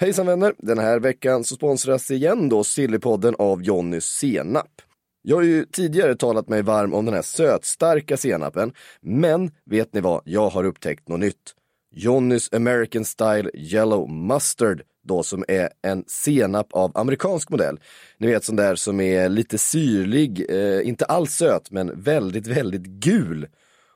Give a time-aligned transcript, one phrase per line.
[0.00, 0.54] Hejsan vänner!
[0.58, 4.82] Den här veckan så sponsras igen då Sillypodden av Jonny senap.
[5.22, 10.00] Jag har ju tidigare talat mig varm om den här sötstarka senapen, men vet ni
[10.00, 10.22] vad?
[10.24, 11.54] Jag har upptäckt något nytt.
[11.94, 17.80] Jonnys American Style Yellow Mustard då som är en senap av amerikansk modell.
[18.18, 22.86] Ni vet sån där som är lite syrlig, eh, inte alls söt men väldigt, väldigt
[22.86, 23.46] gul.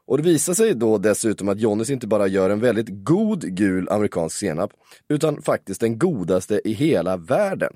[0.09, 3.89] Och det visar sig då dessutom att Jonnys inte bara gör en väldigt god gul
[3.89, 4.71] amerikansk senap,
[5.09, 7.73] utan faktiskt den godaste i hela världen.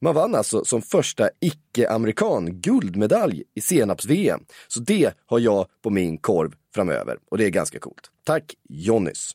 [0.00, 4.40] Man vann alltså som första icke-amerikan guldmedalj i senaps-VM.
[4.68, 8.10] Så det har jag på min korv framöver och det är ganska coolt.
[8.24, 9.30] Tack Jonnys!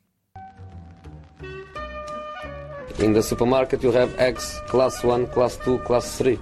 [3.00, 6.38] In the supermarket, you have eggs class 1, class 2, class 3.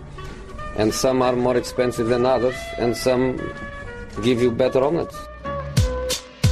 [0.77, 3.39] And some are more expensive than others, and some
[4.23, 5.30] give you better omelets.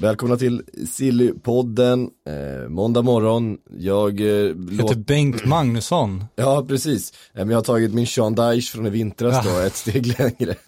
[0.00, 3.58] Välkomna till Sillypodden, eh, måndag morgon.
[3.78, 4.26] Jag eh,
[4.70, 4.94] heter.
[4.94, 6.24] Bengt Magnusson.
[6.34, 7.12] Ja, precis.
[7.34, 10.54] Eh, Men jag har tagit min Sean Dyche från i vintras då, ett steg längre.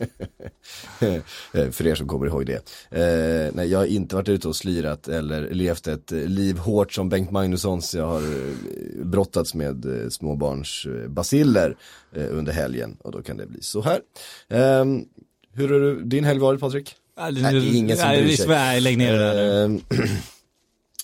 [1.53, 2.55] Eh, För er som kommer ihåg det.
[2.91, 6.92] Eh, nej, jag har inte varit ute och slirat eller levt ett eh, liv hårt
[6.92, 7.95] som Bengt Magnussons.
[7.95, 11.77] Jag har eh, brottats med småbarns basiller
[12.13, 14.01] under helgen och då kan det bli så här.
[14.48, 15.05] Ehm,
[15.53, 16.95] hur har du, din helg varit Patrik?
[17.19, 18.48] Nej, det är ingen som bryr sig.
[18.48, 19.64] Nej, lägg ner det där nu.
[19.64, 19.80] Ehm,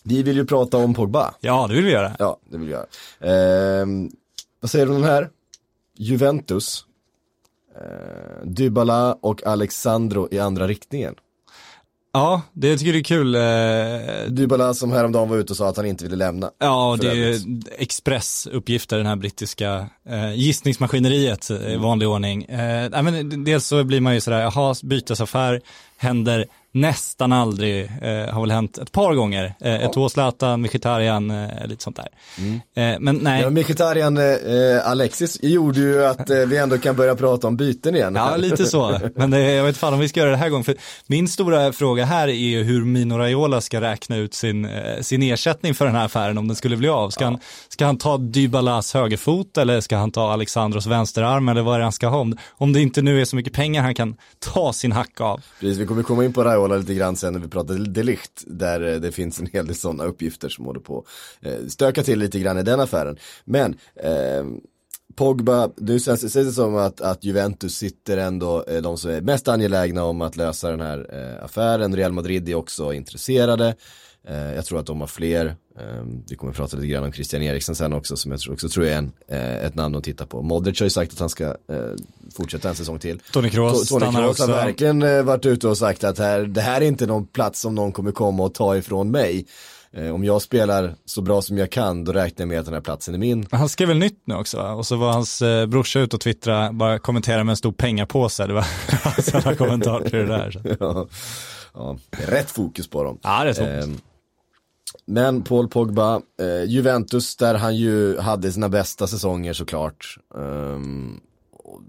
[0.06, 1.34] Vi vill ju prata om Pogba.
[1.40, 2.16] Ja, det vill vi göra.
[2.18, 2.86] Ja, det vill vi göra.
[3.82, 4.10] Ehm,
[4.60, 5.28] vad säger du om den här?
[5.98, 6.84] Juventus,
[7.76, 11.14] eh, Dybala och Alexandro i andra riktningen.
[12.12, 13.34] Ja, det jag tycker det är kul.
[13.34, 16.50] eh, Dybala som häromdagen var ute och sa att han inte ville lämna.
[16.58, 17.38] Ja, det är.
[17.78, 22.44] Expressuppgifter, den här brittiska eh, gissningsmaskineriet eh, i vanlig ordning.
[22.44, 25.60] Eh, men dels så blir man ju sådär, jaha, bytesaffär
[26.04, 29.54] händer nästan aldrig, eh, har väl hänt ett par gånger.
[29.60, 32.08] Eh, ett år Zlatan, Mkhitaryan, eh, lite sånt där.
[32.74, 33.42] Eh, men nej.
[33.42, 37.94] Ja, Mkhitaryan, eh, Alexis gjorde ju att eh, vi ändå kan börja prata om byten
[37.94, 38.14] igen.
[38.14, 38.98] Ja, lite så.
[39.16, 40.64] Men det, jag vet fan om vi ska göra det här gången.
[40.64, 40.76] För
[41.06, 45.22] min stora fråga här är ju hur Mino Raiola ska räkna ut sin, eh, sin
[45.22, 47.10] ersättning för den här affären om den skulle bli av.
[47.10, 47.38] Ska, han,
[47.68, 51.84] ska han ta Dybalas högerfot eller ska han ta Alexandros vänsterarm eller vad är det
[51.84, 52.18] han ska ha?
[52.18, 55.40] Om, om det inte nu är så mycket pengar han kan ta sin hack av.
[55.60, 58.80] Precis, vi kommer komma in på Raiola lite grann sen när vi pratar Delicht, där
[58.80, 61.06] eh, det finns en hel del sådana uppgifter som håller på
[61.40, 63.16] eh, stöka till lite grann i den affären.
[63.44, 64.44] Men eh,
[65.16, 69.20] Pogba, nu känns det det som att, att Juventus sitter ändå, eh, de som är
[69.20, 71.96] mest angelägna om att lösa den här eh, affären.
[71.96, 73.74] Real Madrid är också intresserade.
[74.28, 75.46] Eh, jag tror att de har fler.
[75.78, 75.84] Eh,
[76.28, 78.86] vi kommer prata lite grann om Christian Eriksen sen också, som jag tror, också tror
[78.86, 80.42] är en, eh, ett namn att titta på.
[80.42, 81.54] Modric har ju sagt att han ska eh,
[82.36, 83.20] fortsätta en säsong till.
[83.32, 86.60] Tony Kroos Tony stannar Kroos har verkligen eh, varit ute och sagt att här, det
[86.60, 89.46] här är inte någon plats som någon kommer komma och ta ifrån mig.
[89.96, 92.74] Eh, om jag spelar så bra som jag kan, då räknar jag med att den
[92.74, 93.46] här platsen är min.
[93.50, 94.60] Han skrev väl nytt nu också?
[94.60, 98.46] Och så var hans eh, brorsa ute och twittra, bara kommentera med en stor pengapåse.
[98.46, 98.66] Det var
[99.02, 100.76] hans alla kommentar till det där.
[100.80, 101.06] Ja,
[101.74, 103.18] ja, rätt fokus på dem.
[103.22, 103.64] Ja, det är så.
[103.64, 103.98] Ehm,
[105.06, 110.18] men Paul Pogba, eh, Juventus där han ju hade sina bästa säsonger såklart.
[110.34, 111.20] Um,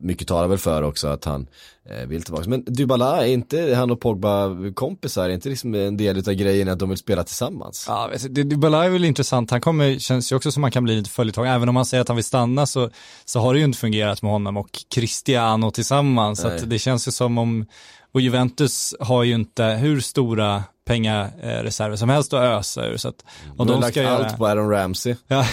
[0.02, 1.48] mycket talar väl för också att han
[1.90, 2.50] eh, vill tillbaka.
[2.50, 5.30] Men Dybala, är inte han och Pogba kompisar?
[5.30, 7.86] Är inte liksom en del av grejen att de vill spela tillsammans?
[7.88, 9.52] Ja, det- Dybala är väl intressant.
[9.52, 11.46] Han kommer, känns ju också som han kan bli lite följetong.
[11.48, 12.90] Även om han säger att han vill stanna så,
[13.26, 16.40] så har det ju inte fungerat med honom och Cristiano tillsammans.
[16.40, 16.58] Så Nej.
[16.58, 17.66] att det känns ju som om,
[18.12, 22.98] och Juventus har ju inte hur stora pengareserver som helst att ösa ur.
[22.98, 25.16] Så att, De och har de lagt ska allt göra, på Aaron Ramsey.
[25.28, 25.46] ja,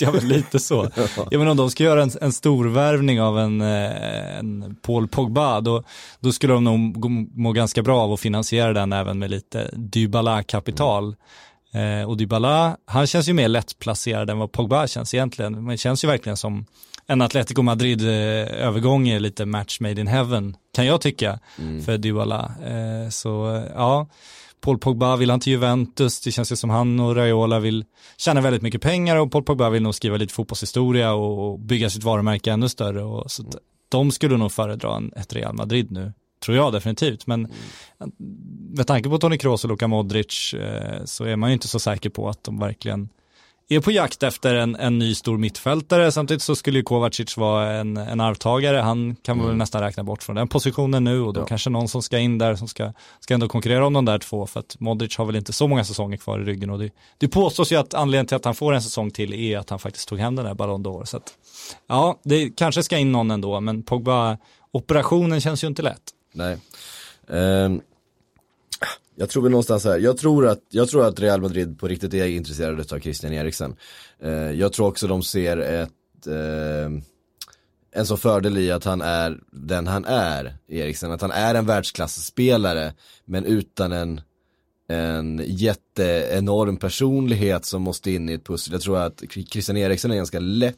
[0.00, 0.88] ja lite så.
[1.30, 5.08] Ja men om de ska göra en, en stor värvning av en, eh, en Paul
[5.08, 5.82] Pogba, då,
[6.20, 7.04] då skulle de nog
[7.38, 11.16] må ganska bra av att finansiera den även med lite Dybala-kapital.
[11.72, 15.64] Eh, och Dybala, han känns ju mer lättplacerad än vad Pogba känns egentligen.
[15.64, 16.66] Men känns ju verkligen som
[17.06, 21.38] en Atletico Madrid-övergång är lite match made in heaven, kan jag tycka,
[21.84, 22.52] för Dybala.
[22.64, 24.06] Eh, så eh, ja,
[24.64, 27.84] Paul Pogba vill han till Juventus, det känns ju som han och Raiola vill
[28.16, 32.04] tjäna väldigt mycket pengar och Paul Pogba vill nog skriva lite fotbollshistoria och bygga sitt
[32.04, 33.02] varumärke ännu större.
[33.02, 33.56] Och, så att
[33.88, 36.12] de skulle nog föredra en, ett Real Madrid nu,
[36.44, 37.26] tror jag definitivt.
[37.26, 37.52] Men
[38.76, 41.78] med tanke på Toni Kroos och Luka Modric eh, så är man ju inte så
[41.78, 43.08] säker på att de verkligen
[43.68, 46.12] är på jakt efter en, en ny stor mittfältare.
[46.12, 48.76] Samtidigt så skulle ju Kovacic vara en, en arvtagare.
[48.76, 51.46] Han kan man väl nästan räkna bort från den positionen nu och då Ja.
[51.46, 54.46] kanske någon som ska in där som ska, ska ändå konkurrera om de där två
[54.46, 57.28] för att Modric har väl inte så många säsonger kvar i ryggen och det, det
[57.28, 60.08] påstås ju att anledningen till att han får en säsong till är att han faktiskt
[60.08, 61.04] tog hem den där Ballon d'Or.
[61.04, 61.34] Så att,
[61.86, 66.02] ja, det kanske ska in någon ändå, men Pogba-operationen känns ju inte lätt.
[66.32, 66.58] Nej.
[67.30, 67.80] Ehm,
[69.16, 72.14] jag tror väl någonstans här, jag tror, att, jag tror att Real Madrid på riktigt
[72.14, 73.76] är intresserade av Christian Eriksen.
[74.22, 77.00] Eh, jag tror också de ser ett, eh,
[77.92, 81.12] en sån fördel i att han är den han är, Eriksen.
[81.12, 82.92] Att han är en världsklassspelare,
[83.24, 84.20] men utan en,
[84.88, 88.72] en jätteenorm personlighet som måste in i ett pussel.
[88.72, 90.76] Jag tror att Christian Eriksen är ganska lätt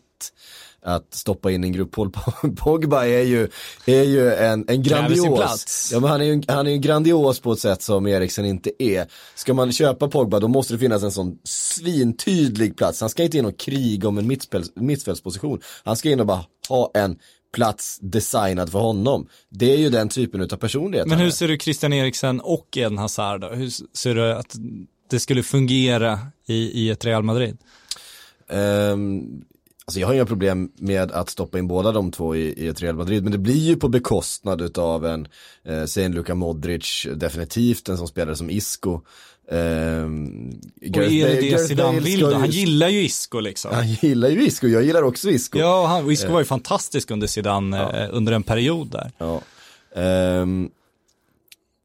[0.86, 1.90] att stoppa in en grupp.
[1.92, 2.10] Paul
[2.56, 3.48] Pogba är ju,
[3.86, 5.36] är ju en, en grandios.
[5.36, 5.90] plats.
[5.92, 8.82] Ja men han är ju han är ju grandios på ett sätt som Eriksen inte
[8.82, 9.06] är.
[9.34, 13.00] Ska man köpa Pogba då måste det finnas en sån svintydlig plats.
[13.00, 14.36] Han ska inte in och kriga om en
[14.74, 15.60] mittfältsposition.
[15.84, 17.18] Han ska in och bara ha en
[17.52, 19.28] plats designad för honom.
[19.48, 22.98] Det är ju den typen av personlighet Men hur ser du Christian Eriksen och Eden
[22.98, 23.48] Hazard då?
[23.48, 24.56] Hur ser du att
[25.10, 27.58] det skulle fungera i, i ett Real Madrid?
[28.48, 29.42] Ehm,
[29.86, 32.82] alltså jag har inga problem med att stoppa in båda de två i, i ett
[32.82, 35.28] Real Madrid, men det blir ju på bekostnad utav en,
[35.64, 39.00] eh, säg en Luka Modric, definitivt en som spelare som Isco.
[39.50, 40.60] Ehm,
[40.90, 42.34] Och är det det Zidane vill då?
[42.34, 43.74] Han gillar ju Isco liksom.
[43.74, 45.58] Han gillar ju Isco, jag gillar också Isco.
[45.58, 49.12] Ja, och han, och Isco var ju fantastisk under Zidane eh, under en period där.
[49.18, 49.40] Ja.
[50.00, 50.70] Ehm,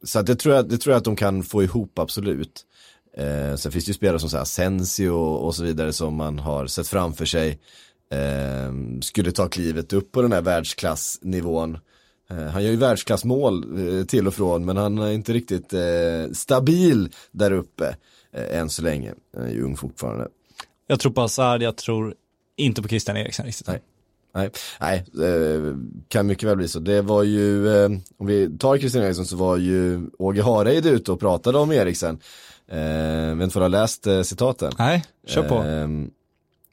[0.03, 2.65] så det, tror jag, det tror jag att de kan få ihop absolut.
[3.19, 6.15] Uh, sen finns det ju spelare som så här, Sensio och, och så vidare som
[6.15, 7.59] man har sett framför sig.
[8.11, 11.77] Ehm, skulle ta klivet upp på den här världsklassnivån.
[12.29, 13.63] Eh, han gör ju världsklassmål
[13.99, 17.95] eh, till och från men han är inte riktigt eh, stabil där uppe
[18.33, 19.13] eh, än så länge.
[19.35, 20.27] Han är ju ung fortfarande.
[20.87, 22.15] Jag tror på Hazard, jag tror
[22.55, 23.67] inte på Christian Eriksen riktigt.
[23.67, 23.81] Nej.
[24.33, 25.75] Nej, nej eh,
[26.07, 26.79] kan mycket väl bli så.
[26.79, 31.11] Det var ju, eh, om vi tar Christian Eriksson så var ju Åge Hareide ute
[31.11, 32.19] och pratade om Eriksen.
[32.67, 34.71] Eh, vet inte om du har läst eh, citaten?
[34.77, 35.55] Nej, kör på.
[35.55, 35.87] Eh,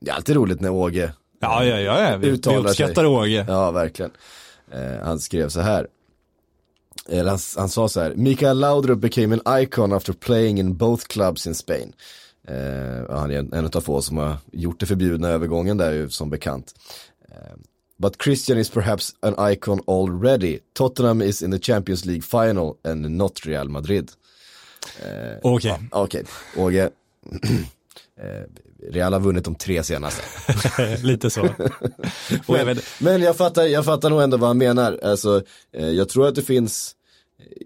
[0.00, 2.17] det är alltid roligt när Åge ja, ja, ja, ja.
[2.17, 2.69] Vi, vi uttalar sig.
[2.70, 3.44] uppskattar Åge.
[3.49, 4.11] Ja, verkligen.
[4.73, 5.87] Eh, han skrev så här.
[7.08, 8.14] Eller han, han sa så här.
[8.14, 11.93] Mikael Laudrup became an icon after playing in both clubs in Spain.
[12.49, 16.11] Eh, han är en, en av få som har gjort det förbjudna övergången där ju
[16.11, 16.75] som bekant.
[17.29, 17.56] Eh,
[18.00, 20.58] But Christian is perhaps an icon already.
[20.73, 24.11] Tottenham is in the Champions League final and not Real Madrid.
[25.43, 26.25] Okej, Okej,
[26.56, 26.91] Åge.
[28.83, 30.23] eh, Real har vunnit de tre senaste.
[31.03, 31.49] lite så.
[32.47, 34.99] Men, men jag, fattar, jag fattar nog ändå vad han menar.
[35.05, 35.43] Alltså,
[35.77, 36.95] eh, jag tror att det finns,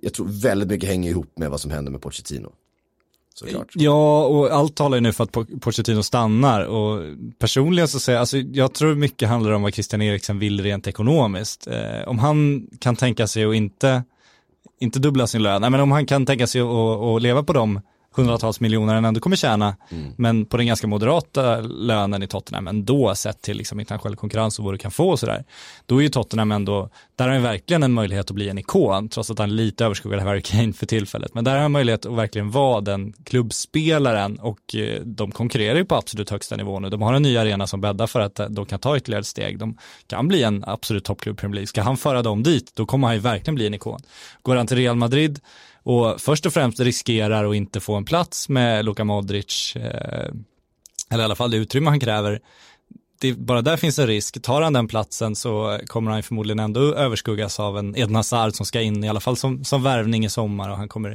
[0.03, 2.53] jag tror väldigt mycket hänger ihop med vad som händer med Pochettino.
[3.35, 3.69] Såklart.
[3.75, 7.03] Ja, och allt talar ju nu för att Po- Pochettino stannar och
[7.39, 10.87] personligen så säger jag, alltså jag tror mycket handlar om vad Christian Eriksen vill rent
[10.87, 11.67] ekonomiskt.
[11.67, 14.03] Eh, om han kan tänka sig att inte,
[14.81, 16.69] inte dubbla sin lön, nej men om han kan tänka sig att,
[17.03, 17.81] att leva på de
[18.15, 19.77] hundratals miljoner han ändå kommer tjäna,
[20.17, 24.65] men på den ganska moderata lönen i Tottenham ändå sett till liksom internationell konkurrens och
[24.65, 25.45] vad du kan få och sådär.
[25.87, 29.09] Då är ju Tottenham ändå, där har han verkligen en möjlighet att bli en ikon,
[29.09, 31.35] trots att han är lite överskuggar av Harry Kane för tillfället.
[31.35, 35.85] Men där har han möjlighet att verkligen vara den klubbspelaren och eh, de konkurrerar ju
[35.85, 36.91] på absolut högsta nivå nu.
[36.91, 39.27] De har en ny arena som bäddar för att eh, de kan ta ytterligare ett
[39.27, 39.59] steg.
[39.59, 39.77] De
[40.07, 41.67] kan bli en absolut toppklubb i Premier League.
[41.67, 44.01] Ska han föra dem dit, då kommer han ju verkligen bli en ikon.
[44.43, 45.41] Går han till Real Madrid
[45.83, 50.31] och först och främst riskerar att inte få en plats med Luka Modric, eh,
[51.11, 52.41] eller i alla fall det utrymme han kräver,
[53.23, 54.43] det, bara där finns en risk.
[54.43, 58.67] Tar han den platsen så kommer han förmodligen ändå överskuggas av en Eden Hazard som
[58.67, 61.11] ska in i alla fall som, som värvning i sommar och han kommer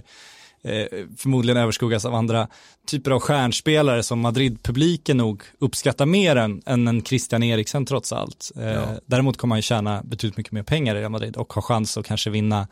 [0.63, 0.85] eh,
[1.17, 2.47] förmodligen överskuggas av andra
[2.87, 8.51] typer av stjärnspelare som Madrid-publiken nog uppskattar mer än, än en Christian Eriksen trots allt.
[8.55, 11.97] Eh, Däremot kommer han tjäna betydligt mycket mer pengar i Real Madrid och ha chans
[11.97, 12.67] att kanske vinna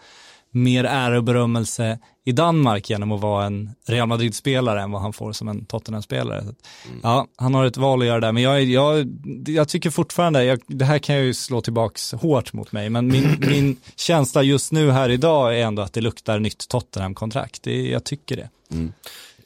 [0.56, 5.14] mer ära och berömmelse i Danmark genom att vara en Real Madrid-spelare än vad han
[5.14, 6.40] får som en Tottenham-spelare.
[6.40, 6.56] Att,
[7.04, 9.08] Ja, han har ett val att göra där, men jag, jag,
[9.48, 13.08] jag tycker fortfarande, jag, det här kan jag ju slå tillbaks hårt mot mig, men
[13.08, 17.64] min, min känsla just nu här idag är ändå att det luktar nytt Tottenham-kontrakt.
[17.64, 18.50] Det, jag tycker det.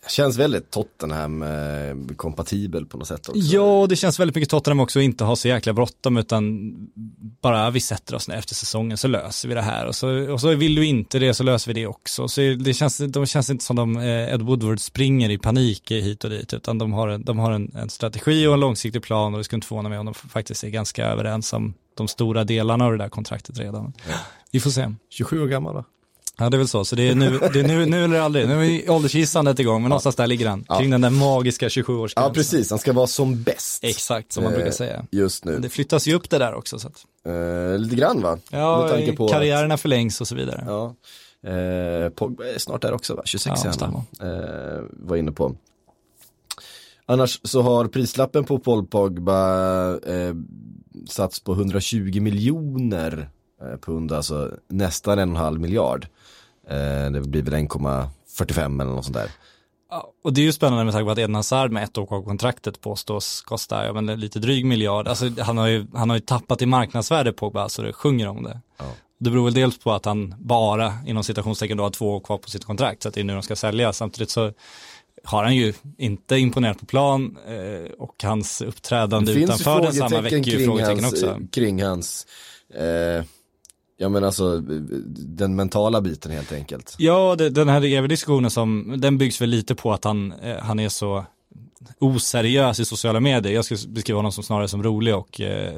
[0.10, 3.42] Känns väldigt Tottenham-kompatibel på något sätt också.
[3.42, 6.74] Ja, det känns väldigt mycket Tottenham också att inte ha så jäkla bråttom utan
[7.42, 10.42] bara vi sätter oss ner efter säsongen så löser vi det här och så, och
[10.42, 12.28] så vill du inte det så löser vi det också.
[12.28, 16.24] Så det känns, de känns inte som de eh, Ed Woodward springer i panik hit
[16.24, 19.34] och dit utan de har, en, de har en, en strategi och en långsiktig plan
[19.34, 22.44] och det skulle inte förvåna mig om de faktiskt är ganska överens om de stora
[22.44, 23.94] delarna av det där kontraktet redan.
[24.52, 24.94] Vi får se.
[25.10, 25.86] 27 år gammal va?
[26.40, 28.48] Ja det är väl så, så det är nu, det är nu, nu eller aldrig.
[28.48, 30.64] Nu är åldersgissandet igång, men någonstans där ligger han.
[30.80, 32.12] Kring den där magiska 27-årsgränsen.
[32.16, 32.70] Ja, precis.
[32.70, 33.84] Han ska vara som bäst.
[33.84, 35.06] Exakt, som man brukar Eh, säga.
[35.12, 35.52] Just nu.
[35.52, 36.80] Men det flyttas ju upp det där också.
[36.80, 38.38] Så att, Eh, lite grann va?
[38.50, 40.64] ja, på att- karriärerna förlängs och så vidare.
[40.68, 40.96] Ja.
[41.50, 43.22] Eh, Pogba är snart där också va?
[43.26, 45.56] 26 Ja, han eh, var inne på.
[47.06, 50.34] Annars så har prislappen på Paul Pogba eh,
[51.10, 53.30] satts på 120 miljoner
[53.82, 56.08] pund, alltså nästan en och en halv miljard.
[56.70, 59.32] Eh, det blir väl 1,45 eller något sånt där.
[59.92, 62.06] Ja, och det är ju spännande med tanke på att Eden Hazard med ett år
[62.06, 65.08] kvar på kontraktet påstås kosta ja, men lite dryg miljard.
[65.08, 68.44] Alltså, han, har ju, han har ju tappat i marknadsvärde Pogba så det sjunger om
[68.44, 68.62] det.
[69.20, 72.38] Det beror väl dels på att han bara inom citationstecken då har två år kvar
[72.38, 73.94] på sitt kontrakt så att det är nu de ska sälja.
[73.94, 74.52] Samtidigt så
[75.24, 80.38] har han ju inte imponerat på plan eh, och hans uppträdande utanför den samma väcker
[80.38, 81.28] ju frågetecken hans, också.
[81.28, 82.28] eh, kring hans
[82.74, 83.24] eh,
[84.02, 84.60] ja men alltså
[85.16, 86.96] den mentala biten helt enkelt.
[86.98, 90.58] Ja, det, den här eviga diskussionen som, den byggs väl lite på att han, eh,
[90.58, 91.26] han är så
[92.00, 93.54] oseriös i sociala medier.
[93.54, 95.74] Jag skulle beskriva honom som snarare som rolig och eh,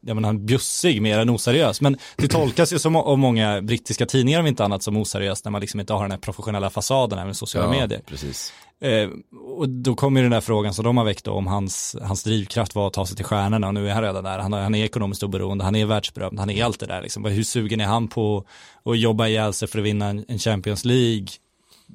[0.00, 1.80] jag menar, han bjussig mer än oseriös.
[1.80, 5.52] Men det tolkas ju som av många brittiska tidningar om inte annat som oseriöst när
[5.52, 8.00] man liksom inte har den här professionella fasaden även i sociala medier.
[8.06, 8.52] precis.
[8.80, 9.08] Eh,
[9.56, 12.24] och då kommer ju den där frågan som de har väckt då, om hans, hans
[12.24, 14.38] drivkraft var att ta sig till stjärnorna och nu är han redan där.
[14.38, 17.24] Han, han är ekonomiskt oberoende, han är världsberömd, han är allt det där liksom.
[17.24, 18.44] Hur sugen är han på
[18.84, 21.26] att jobba ihjäl sig för att vinna en, en Champions League?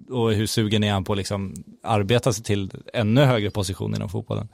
[0.10, 4.10] Och hur sugen är han på att liksom arbeta sig till ännu högre position inom
[4.10, 4.48] fotbollen?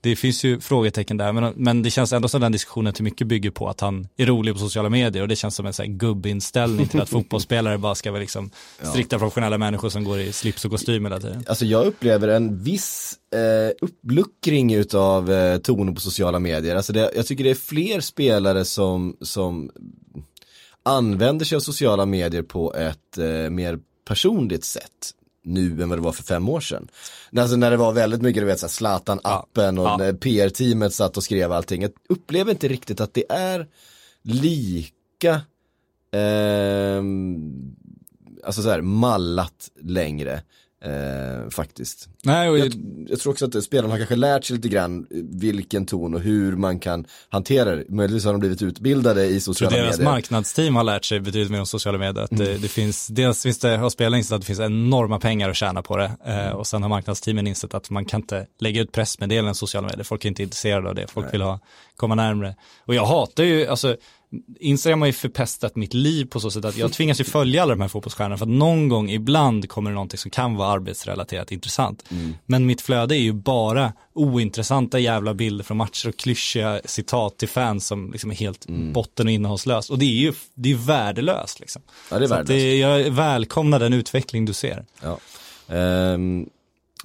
[0.00, 3.26] Det finns ju frågetecken där, men, men det känns ändå som den diskussionen till mycket
[3.26, 5.86] bygger på att han är rolig på sociala medier och det känns som en sån
[5.86, 8.50] här gubbinställning till att fotbollsspelare bara ska vara liksom
[8.82, 11.44] strikta professionella människor som går i slips och kostym hela tiden.
[11.48, 16.76] Alltså jag upplever en viss eh, uppluckring utav eh, tonen på sociala medier.
[16.76, 19.70] Alltså det, jag tycker det är fler spelare som, som
[20.82, 23.78] använder sig av sociala medier på ett eh, mer
[24.08, 26.88] personligt sätt nu än vad det var för fem år sedan.
[27.36, 30.12] Alltså när det var väldigt mycket, du vet, Zlatan-appen och Ja.
[30.20, 31.82] PR-teamet satt och skrev allting.
[31.82, 33.66] Jag upplever inte riktigt att det är
[34.22, 35.40] lika,
[36.12, 37.76] ehm,
[38.44, 40.42] alltså så här mallat längre.
[40.84, 42.08] Eh, faktiskt.
[42.22, 42.72] Nej, och Jag,
[43.08, 46.56] jag tror också att spelarna har kanske lärt sig lite grann vilken ton och hur
[46.56, 47.84] man kan hantera det.
[47.88, 50.00] Möjligtvis har de blivit utbildade i sociala deras medier.
[50.00, 50.12] Mm.
[50.12, 52.24] marknadsteam har lärt sig betydligt mer om sociala medier.
[52.24, 55.50] Att det, det finns, dels finns det, har spelarna insett att det finns enorma pengar
[55.50, 56.12] att tjäna på det.
[56.24, 56.46] Mm.
[56.46, 59.86] Eh, och sen har marknadsteamen insett att man kan inte lägga ut pressmeddelanden i sociala
[59.86, 60.04] medier.
[60.04, 61.06] Folk är inte intresserade av det.
[61.06, 61.60] Folk vill ha,
[61.96, 62.54] komma närmre.
[62.86, 63.96] Och jag hatar ju, alltså,
[64.60, 67.74] Instagram har ju förpestat mitt liv på så sätt att jag tvingas ju följa alla
[67.74, 71.52] de här fotbollsstjärnorna för att någon gång ibland kommer det någonting som kan vara arbetsrelaterat
[71.52, 72.04] intressant.
[72.46, 77.48] Men mitt flöde är ju bara ointressanta jävla bilder från matcher och klyschiga citat till
[77.48, 79.90] fans som liksom är helt botten och innehållslöst.
[79.90, 81.82] Och det är ju det är värdelöst liksom.
[82.10, 82.48] Ja, det är Så värdelöst.
[82.48, 84.84] det, jag välkomnar den utveckling du ser.
[85.02, 85.18] Ja.
[85.74, 86.46] Ehm,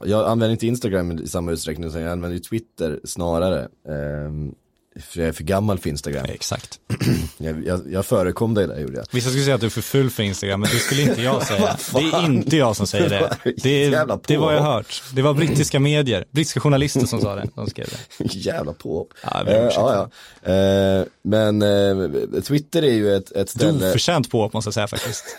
[0.05, 3.67] jag använder inte Instagram i samma utsträckning som jag använder Twitter snarare.
[3.89, 4.55] Ehm,
[5.01, 6.25] för jag är för gammal för Instagram.
[6.29, 6.79] Exakt.
[7.37, 9.05] Jag, jag, jag förekom dig där gjorde jag.
[9.11, 11.47] Vissa skulle säga att du är för full för Instagram, men det skulle inte jag
[11.47, 11.77] säga.
[11.93, 13.37] Det är inte jag som säger det.
[13.63, 14.73] Det, Jävla är, det var jag påhopp.
[14.75, 15.03] hört.
[15.13, 17.49] Det var brittiska medier, brittiska journalister som sa det.
[17.55, 18.25] De skrev det.
[18.33, 19.07] Jävla påhopp.
[19.23, 19.79] Ja, jag ber om Eh, ursäkt.
[19.81, 20.09] ja,
[20.43, 20.51] ja.
[20.53, 23.89] Eh, men eh, Twitter är ju ett, ett ställe.
[23.89, 25.37] Oförtjänt på måste jag säga faktiskt.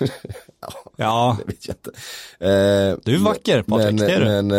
[0.96, 1.90] Ja, Det vet jag inte.
[2.38, 4.42] Eh, Du är vacker, Patrik, men, det är du.
[4.42, 4.50] Men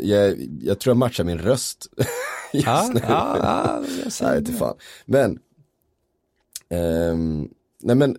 [0.00, 1.86] eh, jag, jag tror jag matchar min röst.
[2.52, 3.00] just ja, nu.
[3.08, 4.58] ja, ja, jag Nej, inte det.
[4.58, 4.76] fan.
[5.04, 5.38] Men,
[6.68, 7.48] ehm,
[7.82, 8.16] nej men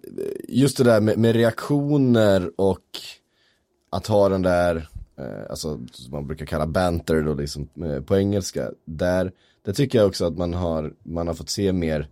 [0.47, 2.99] just det där med, med reaktioner och
[3.89, 8.17] att ha den där, eh, alltså som man brukar kalla banter då liksom eh, på
[8.17, 8.71] engelska.
[8.85, 9.31] Där,
[9.65, 12.07] där tycker jag också att man har, man har fått se mer,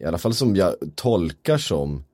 [0.00, 2.04] i alla fall som jag tolkar som,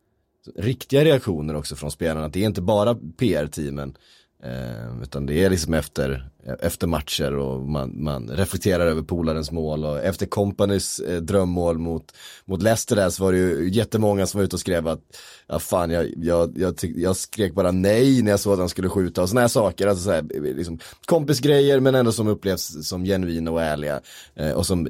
[0.56, 2.26] riktiga reaktioner också från spelarna.
[2.26, 3.96] Att det är inte bara PR-teamen.
[4.42, 6.28] Eh, utan det är liksom efter,
[6.60, 12.12] efter matcher och man, man reflekterar över polarens mål och efter Companys eh, drömmål mot,
[12.44, 15.00] mot Leicester där så var det ju jättemånga som var ute och skrev att
[15.46, 18.68] ja fan jag, jag, jag, tyck, jag skrek bara nej när jag såg att han
[18.68, 19.86] skulle skjuta och sådana här saker.
[19.86, 24.00] Alltså så här, eh, liksom, kompisgrejer men ändå som upplevs som genuina och ärliga.
[24.34, 24.88] Eh, och som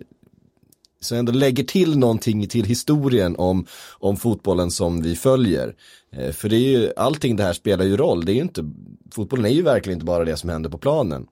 [1.01, 3.67] som ändå lägger till någonting till historien om,
[3.99, 5.75] om fotbollen som vi följer.
[6.13, 8.71] Eh, för det är ju, allting det här spelar ju roll, det är ju inte,
[9.13, 11.27] fotbollen är ju verkligen inte bara det som händer på planen.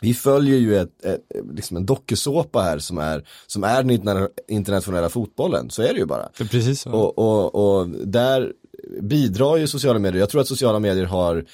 [0.00, 1.20] Vi följer ju ett, ett,
[1.52, 5.98] liksom en dokusåpa här som är, som är den interna- internationella fotbollen, så är det
[5.98, 6.28] ju bara.
[6.38, 6.90] Det precis så.
[6.90, 8.52] Och, och, och där
[9.00, 10.20] bidrar ju sociala medier.
[10.20, 11.44] Jag tror att sociala medier har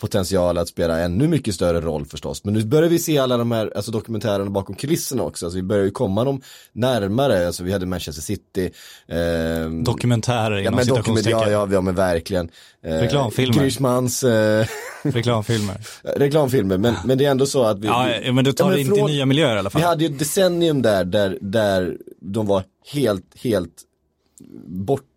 [0.00, 2.44] potential att spela ännu mycket större roll förstås.
[2.44, 5.46] Men nu börjar vi se alla de här alltså, dokumentärerna bakom kulisserna också.
[5.46, 6.40] Alltså, vi börjar ju komma dem
[6.72, 7.46] närmare.
[7.46, 8.70] Alltså, vi hade Manchester City.
[9.08, 12.48] ehm, Dokumentärer Ja inom men, dokument, ja, ja, ja men verkligen.
[12.84, 13.58] Eh, Reklamfilmer.
[13.60, 14.66] Griezmanns eh,
[15.02, 15.76] Reklamfilmer.
[16.16, 18.68] reklamfilmer, men, men det är ändå så att vi, Ja, vi, men du tar Ja,
[18.68, 19.80] men det in till från- nya miljöer i alla fall.
[19.82, 22.62] vi hade ju ett decennium där, där, där de var
[22.92, 23.72] helt, helt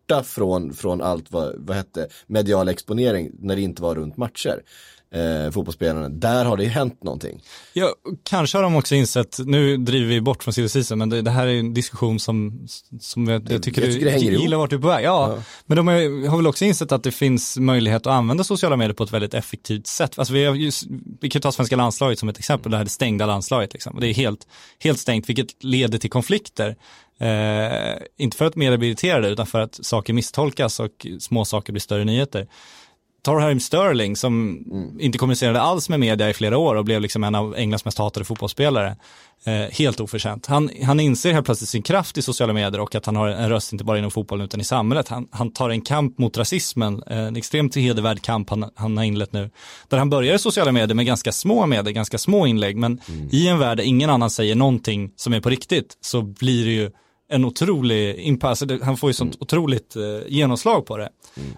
[0.08, 4.64] borta från, från allt vad, vad hette, medial exponering när det inte var runt matcher.
[5.14, 7.42] Eh, fotbollsspelarna, där har det hänt någonting.
[7.74, 7.94] Ja,
[8.24, 11.48] kanske har de också insett, nu driver vi bort från silly men det, det här
[11.48, 12.68] är en diskussion som,
[13.00, 15.06] som jag, jag tycker, Jag tycker det du gillar vart du är på väg.
[15.06, 18.78] Ja, men de har, har väl också insett att det finns möjlighet att använda sociala
[18.78, 20.20] medier på ett väldigt effektivt sätt.
[20.20, 20.72] Alltså vi, har ju,
[21.22, 23.74] vi kan ta svenska landslaget som ett exempel, det här det stängda landslaget.
[23.74, 24.00] Liksom.
[24.00, 24.48] Det är helt,
[24.80, 26.76] helt stängt, vilket leder till konflikter.
[27.20, 31.74] Eh, inte för att media blir irriterade, utan för att saker misstolkas och små saker
[31.74, 32.48] blir större nyheter.
[33.24, 34.64] Tar Raheem Sterling som
[35.00, 37.98] inte kommunicerade alls med media i flera år och blev liksom en av Englands mest
[37.98, 38.96] hatade fotbollsspelare.
[39.46, 40.46] Eh, helt oförtjänt.
[40.46, 43.50] Han, han inser helt plötsligt sin kraft i sociala medier och att han har en
[43.50, 45.08] röst inte bara inom fotbollen utan i samhället.
[45.08, 49.04] Han, han tar en kamp mot rasismen, eh, en extremt hedervärd kamp han, han har
[49.04, 49.50] inlett nu.
[49.88, 53.00] Där han börjar i sociala medier med ganska små medier, ganska små inlägg, men
[53.32, 56.72] i en värld där ingen annan säger någonting som är på riktigt så blir det
[56.72, 56.92] ju
[57.34, 61.10] en otrolig impact, alltså han får ju sånt otroligt eh, genomslag på det.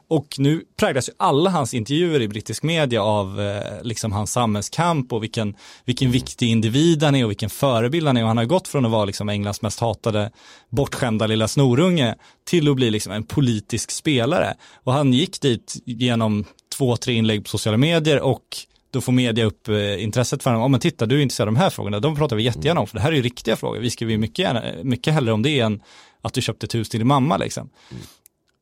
[0.08, 5.14] Och nu präglas ju alla hans intervjuer i brittisk media av eh, liksom hans samhällskamp
[5.14, 5.56] och vilken,
[5.86, 8.22] vilken viktig individ han är och vilken förebild han är.
[8.22, 10.32] Och han har gått från att vara liksom Englands mest hatade,
[10.70, 14.54] bortskämda lilla snorunge till att bli liksom en politisk spelare.
[14.84, 16.46] Och han gick dit genom
[16.78, 18.58] två, tre inlägg på sociala medier och
[18.96, 20.62] då får media upp eh, intresset för honom.
[20.62, 22.00] Ja men titta, du är intresserad av de här frågorna.
[22.00, 23.80] De pratar vi jättegärna om, för det här är ju riktiga frågor.
[23.80, 25.82] Vi skriver mycket, gärna, mycket hellre om det än
[26.22, 27.70] att du köpte ett hus till din mamma liksom.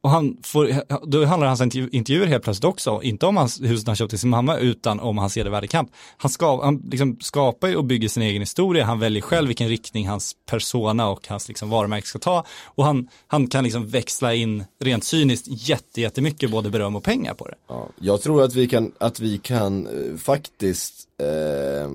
[0.04, 0.72] Och han får,
[1.06, 4.20] då handlar hans intervju, intervjuer helt plötsligt också, inte om hans hus han köpte till
[4.20, 5.92] sin mamma, utan om hans hedervärdekamp.
[6.18, 9.70] Han, ska, han liksom skapar ju och bygger sin egen historia, han väljer själv vilken
[9.70, 12.46] riktning hans persona och hans liksom varumärke ska ta.
[12.66, 17.34] Och han, han kan liksom växla in, rent cyniskt, jätte, jättemycket både beröm och pengar
[17.34, 17.56] på det.
[17.68, 21.92] Ja, jag tror att vi kan, att vi kan eh, faktiskt eh,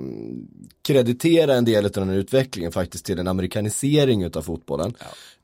[0.86, 4.94] kreditera en del av den här utvecklingen faktiskt till en amerikanisering utav fotbollen.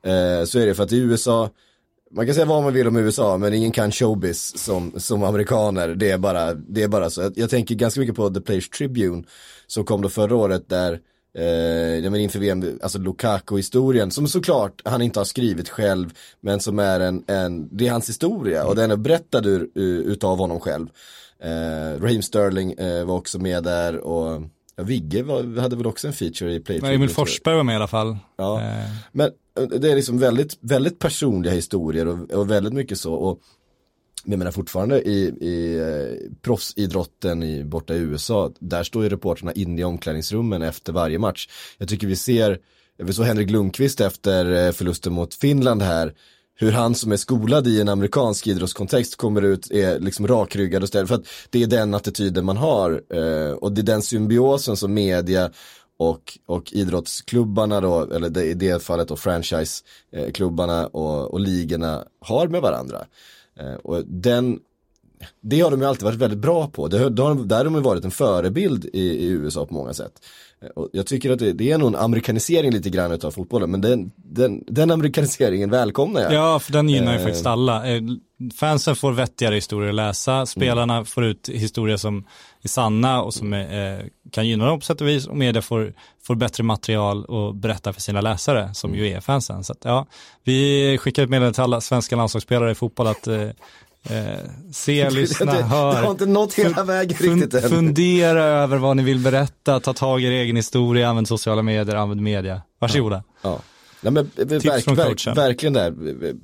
[0.03, 1.49] Eh, så är det för att i USA,
[2.15, 5.87] man kan säga vad man vill om USA, men ingen kan showbiz som, som amerikaner.
[5.87, 7.21] Det är bara, det är bara så.
[7.21, 9.23] Jag, jag tänker ganska mycket på The Players Tribune
[9.67, 10.99] som kom då förra året där
[11.37, 16.09] Eh, ja, men inför VM, alltså Lukaku-historien, som såklart han inte har skrivit själv,
[16.41, 20.01] men som är en, en det är hans historia och den är berättad ur, ur,
[20.01, 20.87] utav honom själv.
[21.39, 24.41] Eh, Raheem Sterling eh, var också med där och
[24.75, 27.09] ja, Vigge var, hade väl också en feature i Play Emil.
[27.09, 28.17] Forsberg var med i alla fall.
[28.37, 28.61] Ja.
[28.61, 33.13] Eh, Men eh, det är liksom väldigt, väldigt personliga historier och, och väldigt mycket så.
[33.13, 33.39] Och
[34.25, 39.53] jag menar fortfarande i, i eh, proffsidrotten i, borta i USA, där står ju reportrarna
[39.53, 41.49] inne i omklädningsrummen efter varje match.
[41.77, 42.59] Jag tycker vi ser,
[42.97, 46.13] vi såg Henrik Lundqvist efter förlusten mot Finland här,
[46.57, 50.87] hur han som är skolad i en amerikansk idrottskontext kommer ut, är liksom rakryggad och
[50.87, 51.07] ställd.
[51.07, 53.01] för att det är den attityden man har.
[53.09, 55.51] Eh, och det är den symbiosen som media
[55.97, 62.47] och, och idrottsklubbarna då, eller det, i det fallet då franchiseklubbarna och, och ligorna har
[62.47, 63.05] med varandra.
[63.59, 64.59] Eh, och den,
[65.41, 66.87] det har de ju alltid varit väldigt bra på.
[66.87, 69.73] Det, har- det har, där har de ju varit en förebild i, i USA på
[69.73, 70.11] många sätt.
[70.63, 73.71] Eh, Och jag tycker att det, det är nog en amerikanisering lite grann utav fotbollen,
[73.71, 76.33] men den, den, den amerikaniseringen välkomnar jag.
[76.33, 77.23] Ja, för den gynnar ju Eh.
[77.23, 77.87] faktiskt alla.
[77.95, 78.01] Eh,
[78.59, 82.25] Fansen får vettigare historier att läsa, spelarna får ut historier som
[82.63, 85.61] är sanna och som är, eh, kan gynna dem på sätt och vis och media
[85.61, 89.63] får, får bättre material och berätta för sina läsare som ju är fansen.
[89.63, 90.05] Så att, ja,
[90.43, 93.49] vi skickar ett meddelande till alla svenska landslagsspelare i fotboll att eh,
[94.09, 94.39] eh,
[94.73, 96.03] se, lyssna, hör.
[96.03, 97.69] har inte nått hela vägen Fun- riktigt än.
[97.69, 101.95] fundera över vad ni vill berätta, ta tag i er egen historia, använd sociala medier,
[101.95, 102.61] använd media.
[102.79, 103.23] Varsågoda.
[103.41, 103.59] Ja.
[104.01, 105.93] Nej, men, eh, verk, från verk, verkligen där.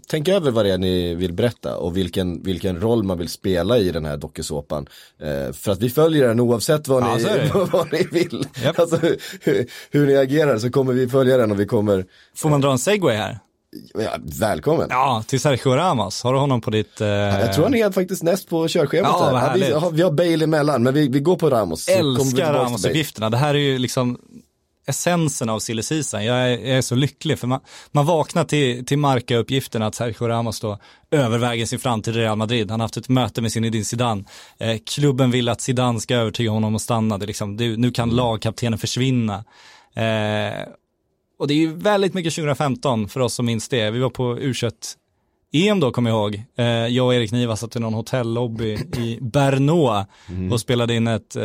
[0.08, 3.78] Tänk över vad det är ni vill berätta och vilken, vilken roll man vill spela
[3.78, 4.88] i den här dokusåpan.
[5.22, 8.46] Eh, för att vi följer den oavsett vad, Ja, ni, vad ni vill.
[8.64, 8.80] Japp.
[8.80, 8.98] Alltså,
[9.42, 12.72] hur, hur ni agerar så kommer vi följa den och vi kommer, Får man dra
[12.72, 13.40] en segway här?
[13.94, 14.88] Ja, välkommen.
[14.90, 16.24] Ja, till Sergio Ramos.
[16.24, 17.02] Har du honom på ditt...
[17.02, 17.08] Eh...
[17.08, 19.54] Jag tror han är faktiskt näst på körschemat Ja, här.
[19.58, 21.88] vi, ja, vi har Bale emellan, men vi, vi går på Ramos.
[21.88, 22.54] älskar.
[22.54, 23.30] Ramos-uppgifterna.
[23.30, 24.18] Det här är ju liksom
[24.88, 26.26] essensen av silly season.
[26.26, 27.60] Jag är, jag är så lycklig för man,
[27.92, 30.80] man vaknar till, till Marca-uppgiften att Sergio Ramos då
[31.12, 32.72] överväger sin framtid i Real Madrid.
[32.72, 34.24] Han har haft ett möte med Zinedine Zidane.
[34.60, 37.18] Eh, klubben vill att Zidane ska övertyga honom att stanna.
[37.18, 39.44] Det är liksom, det, nu kan lagkaptenen försvinna.
[39.96, 40.68] Eh,
[41.42, 43.92] och det är ju väldigt mycket 2015 för oss som minns det.
[43.92, 44.72] Vi var på U21
[45.54, 49.18] EM då kommer jag ihåg, eh, jag och Erik Niva satt i någon hotellobby i
[49.22, 50.06] Bernois
[50.52, 51.44] och spelade in ett eh,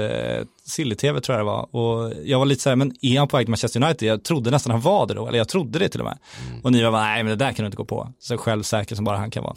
[0.66, 1.76] Silly-TV tror jag det var.
[1.76, 4.08] Och jag var lite så här, men är han på väg till Manchester United?
[4.08, 6.18] Jag trodde nästan han var det då, eller jag trodde det till och med.
[6.62, 8.12] Och Niva var, nej men det där kan du inte gå på.
[8.18, 9.56] Så självsäker som bara han kan vara.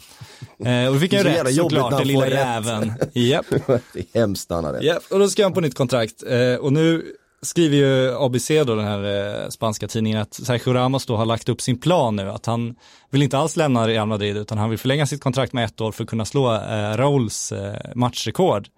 [0.64, 2.32] Eh, och då fick jag ju rätt såklart, den lilla rätt.
[2.32, 2.92] jäveln.
[3.12, 3.46] Japp.
[3.66, 4.82] det är hemskt när han har rätt.
[4.82, 6.22] Ja, och då ska han på nytt kontrakt.
[6.22, 11.06] Eh, och nu skriver ju ABC då, den här eh, spanska tidningen, att Sergio Ramos
[11.06, 12.74] då har lagt upp sin plan nu, att han
[13.10, 15.92] vill inte alls lämna Real Madrid, utan han vill förlänga sitt kontrakt med ett år
[15.92, 18.68] för att kunna slå eh, Rauls eh, matchrekord.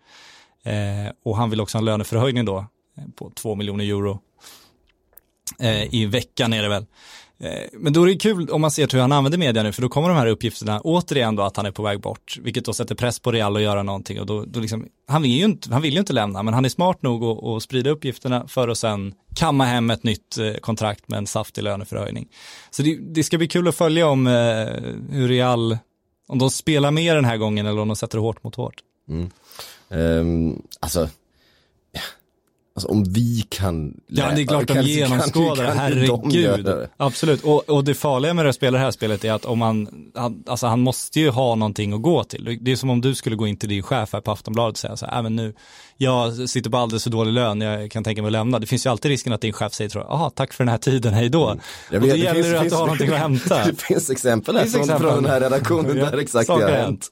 [0.64, 2.58] Eh, och han vill också ha en löneförhöjning då,
[2.98, 4.20] eh, på 2 miljoner euro.
[5.58, 6.86] Eh, I veckan är det väl.
[7.40, 9.82] Eh, men då är det kul om man ser hur han använder media nu, för
[9.82, 12.72] då kommer de här uppgifterna återigen då att han är på väg bort, vilket då
[12.72, 15.72] sätter press på Real att göra någonting och då, då liksom, han vill ju inte,
[15.72, 18.68] han vill ju inte lämna, men han är smart nog att, att sprida uppgifterna för
[18.68, 22.28] att sen kamma hem ett nytt eh, kontrakt med en saftig löneförhöjning.
[22.70, 24.32] Så det, det ska bli kul att följa om eh,
[25.10, 25.78] hur Real,
[26.28, 28.76] om de spelar mer den här gången eller om de sätter hårt mot hårt.
[29.08, 29.30] Mm.
[29.90, 31.08] Ehm, alltså,
[32.74, 36.64] alltså, om vi kan Ja, det är klart de genomskådar det, de herregud.
[36.64, 36.88] det.
[36.96, 39.88] Absolut, och, och det farliga med att spela det här spelet är att om man,
[40.14, 42.58] han, alltså han måste ju ha någonting att gå till.
[42.60, 44.78] Det är som om du skulle gå in till din chef här på Aftonbladet och
[44.78, 45.54] säga så här, "Äh, men nu,
[45.96, 48.58] jag sitter på alldeles för dålig lön, jag kan tänka mig att lämna.
[48.58, 51.14] Det finns ju alltid risken att din chef säger, jaha, tack för den här tiden,
[51.14, 51.56] hej då.
[51.90, 53.64] Jag och då gäller finns- det att du har någonting att hämta.
[53.64, 55.10] Det finns exempel här Finns från, exempel.
[55.10, 57.10] från den här redaktionen där exakt det har hänt.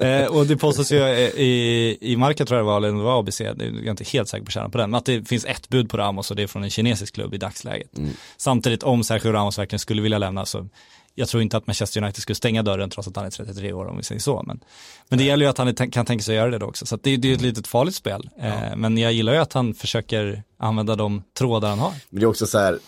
[0.00, 3.18] eh, och det påstås ju i, i Marca tror jag det var, eller det var
[3.20, 5.44] ABC, det är jag är inte helt säker på kärnan på den, att det finns
[5.44, 7.90] ett bud på Ramos och det är från en kinesisk klubb i dagsläget.
[8.36, 10.68] Samtidigt om Sergio Ramos verkligen skulle vilja lämna så
[11.18, 13.86] jag tror inte att Manchester United skulle stänga dörren trots att han är 33 år
[13.86, 14.42] om vi säger så.
[14.46, 14.60] Men,
[15.08, 16.86] men det gäller ju att han kan tänka sig att göra det då också.
[16.86, 18.30] Så det, det är ett litet farligt spel.
[18.40, 21.92] Eh, men jag gillar ju att han försöker använda de trådar han har.
[22.10, 22.78] Men det är också så här,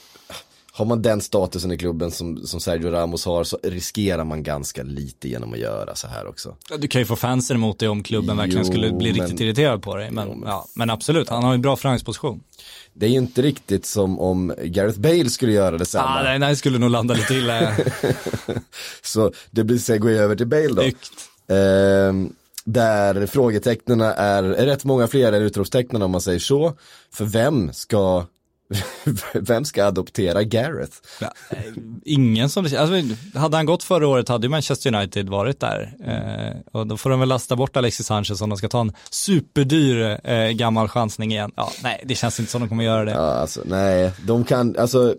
[0.81, 4.83] har man den statusen i klubben som, som Sergio Ramos har så riskerar man ganska
[4.83, 6.57] lite genom att göra så här också.
[6.79, 9.41] Du kan ju få fansen emot dig om klubben verkligen Jo, skulle bli men- riktigt
[9.41, 10.11] irriterad på dig.
[10.11, 12.41] Men, ja, men absolut, han har ju en bra förhandlingsposition.
[12.95, 16.23] Det är ju inte riktigt som om Gareth Bale skulle göra Ah, detsamma.
[16.23, 17.73] nej, nej, skulle nog landa lite illa.
[19.03, 20.83] Så det blir segway över till Bale då.
[21.55, 22.33] Ehm,
[22.65, 26.73] där frågetecknen är, är rätt många fler än utropstecknen om man säger så.
[27.15, 28.27] För vem ska,
[29.35, 30.97] vem ska adoptera Gareth?
[31.21, 31.59] Ja, eh,
[32.05, 35.95] ingen som det alltså, Hade han gått förra året hade ju Manchester United varit där.
[36.05, 38.93] Eh, och då får de väl lasta bort Alexis Sanchez om de ska ta en
[39.11, 41.53] superdyr eh, gammal chansning igen.
[41.57, 43.11] Ja, nej, det känns inte som de kommer göra det.
[43.11, 45.15] Ja, alltså, nej, de kan, alltså,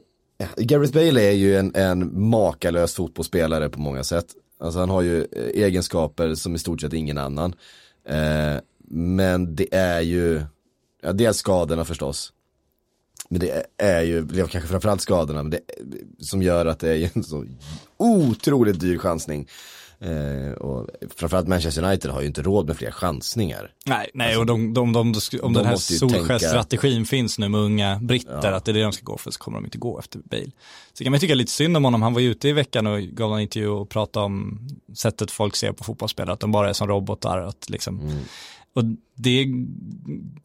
[0.58, 4.26] Gareth Bale är ju en, en makalös fotbollsspelare på många sätt.
[4.60, 7.54] Alltså han har ju eh, egenskaper som i stort sett ingen annan.
[8.08, 8.62] Eh,
[8.94, 10.42] men det är ju,
[11.02, 12.34] ja, dels skadorna förstås.
[13.32, 15.60] Men det är- ju, det kanske framförallt skadorna, men det,
[16.20, 17.46] som gör att det är en så
[17.98, 19.48] otroligt dyr chansning.
[20.00, 23.72] Eh, och framförallt Manchester United har ju inte råd med fler chansningar.
[23.86, 28.00] Nej, nej och de, de, de, om de den här Solskjaer-strategin finns nu med unga
[28.02, 30.20] britter, att det är det de ska gå för, så kommer de inte gå efter
[30.20, 30.52] Bale.
[30.94, 33.02] Så kan man tycka lite synd om honom, han var ju ute i veckan och
[33.02, 36.74] gav en intervju och pratade om sättet folk ser på fotbollsspelare, att de bara är
[36.74, 38.12] som robotar, att liksom,
[38.74, 38.84] och
[39.16, 39.48] det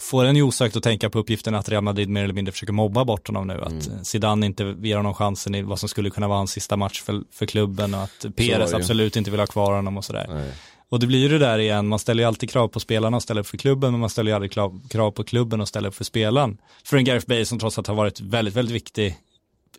[0.02, 2.72] får en ju osökt att tänka på uppgiften att Real Madrid mer eller mindre försöker
[2.72, 6.28] mobba bort honom nu, att Zidane inte ger honom chansen i vad som skulle kunna
[6.28, 9.72] vara hans sista match för, för klubben och att Perez absolut inte vill ha kvar
[9.74, 10.52] honom och sådär.
[10.88, 13.22] Och det blir ju det där igen, man ställer ju alltid krav på spelarna och
[13.22, 15.88] ställer upp för klubben, men man ställer ju aldrig krav, krav på klubben och ställer
[15.88, 16.58] upp för spelaren.
[16.84, 19.16] För en Gareth Bale som trots allt har varit väldigt, väldigt viktig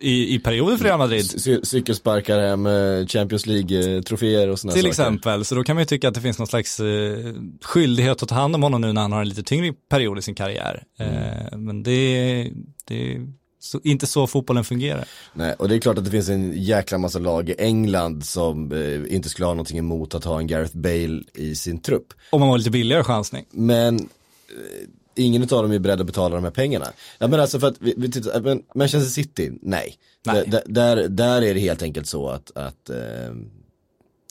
[0.00, 1.22] i, i perioder för Real Madrid.
[1.24, 2.66] Cy- Cykelsparkar hem,
[3.06, 4.88] Champions League-troféer och sådana Till saker.
[4.90, 8.28] exempel, så då kan man ju tycka att det finns någon slags eh, skyldighet att
[8.28, 10.82] ta hand om honom nu när han har en lite tyngre period i sin karriär.
[10.98, 12.50] Eh, men det, är-
[12.84, 13.16] det
[13.60, 15.04] så, inte så fotbollen fungerar.
[15.34, 18.72] Nej, och det är klart att det finns en jäkla massa lag i England som
[18.72, 22.06] eh, inte skulle ha någonting emot att ha en Gareth Bale i sin trupp.
[22.30, 23.44] Om man var lite billigare chansning.
[23.50, 24.04] Men eh,
[25.18, 26.86] ingen av dem är beredd att betala de här pengarna.
[27.18, 29.94] Ja men alltså för att, vi, vi tittar, men Manchester City, nej.
[30.26, 30.44] Nej.
[30.46, 32.96] Där, där, där är det helt enkelt så att, att eh,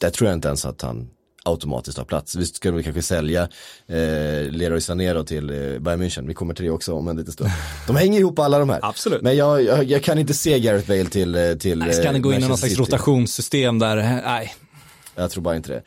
[0.02, 1.10] där tror jag inte ens att han
[1.48, 2.38] automatiskt har plats.
[2.54, 3.42] Ska de kanske sälja
[3.88, 7.18] eh, Leroy Sané då till eh, Bayern München, vi kommer till det också om en
[7.18, 7.50] liten stund.
[7.88, 8.80] De hänger ihop alla de här.
[8.82, 9.22] Absolut.
[9.22, 12.12] Men jag, jag, jag kan inte se Gareth Bale till, eh, till Nej, ska eh,
[12.12, 13.96] han gå in i någon slags rotationssystem där?
[14.26, 14.56] Nej,
[15.16, 15.82] Jag tror bara inte det.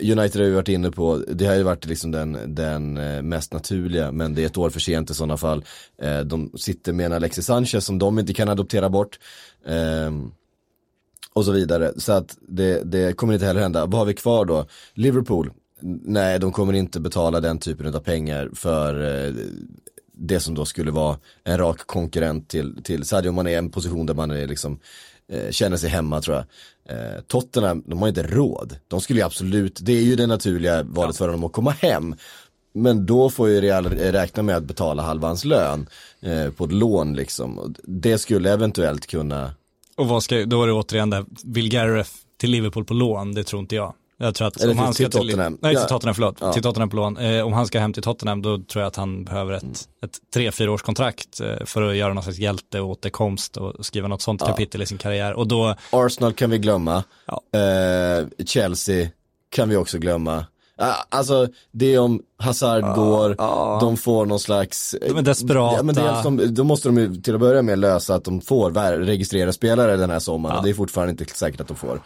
[0.00, 3.52] United har ju varit inne på, det har ju varit liksom den, den eh, mest
[3.52, 5.64] naturliga, men det är ett år för sent i sådana fall.
[6.02, 9.18] Eh, de sitter med en Alexis Sanchez som de inte kan adoptera bort.
[9.66, 10.32] Ehm,
[11.32, 11.92] och så vidare.
[11.96, 13.86] Så att det, det kommer inte heller hända.
[13.86, 14.66] Vad har vi kvar då?
[14.94, 15.52] Liverpool.
[16.04, 19.34] Nej, de kommer inte betala den typen av pengar för eh,
[20.12, 24.14] det som då skulle vara en rak konkurrent till, till Sadio Mané, en position där
[24.14, 24.78] man är liksom
[25.28, 26.44] eh, känner sig hemma tror jag.
[26.88, 28.76] Eh, Tottenham, de har inte råd.
[28.88, 32.14] De skulle ju absolut, det är ju det naturliga valet för dem att komma hem.
[32.74, 35.88] Men då får ju Real räkna med att betala halva hans lön
[36.20, 37.74] eh, på ett lån liksom.
[37.82, 39.54] Det skulle eventuellt kunna,
[39.96, 43.44] Och vad ska, då är det återigen det, vill Gareth till Liverpool på lån, det
[43.44, 43.94] tror inte jag.
[44.24, 45.58] Jag tror att Eller om han till ska Tottenham.
[45.62, 45.88] nej, till Ja.
[45.88, 46.36] Tottenham, förlåt.
[46.40, 46.52] Ja.
[46.52, 47.16] Till Tottenham på lån.
[47.16, 49.74] Eh, om han ska hem till Tottenham, då tror jag att han behöver ett, Mm.
[50.04, 52.98] ett tre, fyra års kontrakt eh, för att göra någon slags hjälte och
[53.80, 55.32] skriva något sånt kapitel i sin karriär.
[55.32, 57.58] Och då, Arsenal kan vi glömma, Ja.
[57.60, 59.08] eh, Chelsea
[59.50, 60.46] kan vi också glömma.
[60.76, 63.36] Ah, Alltså det är om Hazard går,
[63.80, 65.76] de får någon slags De är desperata.
[65.76, 68.40] Ja, men dels de, då måste de ju till att börja med lösa att de
[68.40, 68.70] får
[69.04, 72.00] registrera spelare den här sommaren och det är fortfarande inte säkert att de får.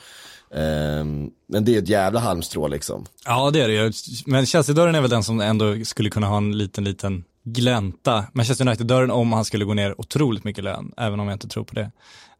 [0.55, 3.07] Ehm, men det är ett jävla halmstrå liksom.
[3.25, 3.93] ja det är det ju.
[4.27, 8.25] Men Chelsea-dörren är väl den som ändå skulle kunna ha en liten, liten glänta.
[8.33, 11.65] Manchester United-dörren om han skulle gå ner otroligt mycket lön, även om jag inte tror
[11.65, 11.91] på det.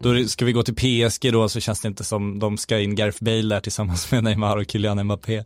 [0.01, 2.95] Då ska vi gå till PSG då så känns det inte som de ska in
[2.95, 5.37] Gareth Bale där tillsammans med Neymar och Kylian Mbappé.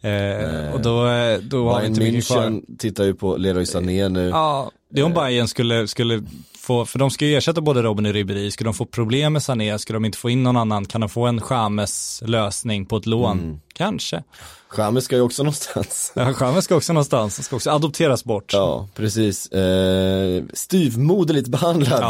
[0.00, 2.60] Eh, och då, eh, då har vi inte mycket kvar.
[2.78, 4.28] Tittar ju på Leroy Sané nu.
[4.28, 6.22] Ja, det är om Bayern skulle, skulle
[6.66, 9.42] få, för de ska ju ersätta både Robin och Ribéry, skulle de få problem med
[9.42, 12.96] Sané, skulle de inte få in någon annan, kan de få en Chamez lösning på
[12.96, 13.38] ett lån?
[13.38, 13.60] Mm.
[13.72, 14.22] Kanske.
[14.68, 16.12] Chamez ska ju också någonstans.
[16.16, 18.52] Ja, Chamez ska också någonstans, han ska också adopteras bort.
[18.52, 19.46] Ja, precis.
[19.46, 22.02] Eh, styvmoderligt behandlad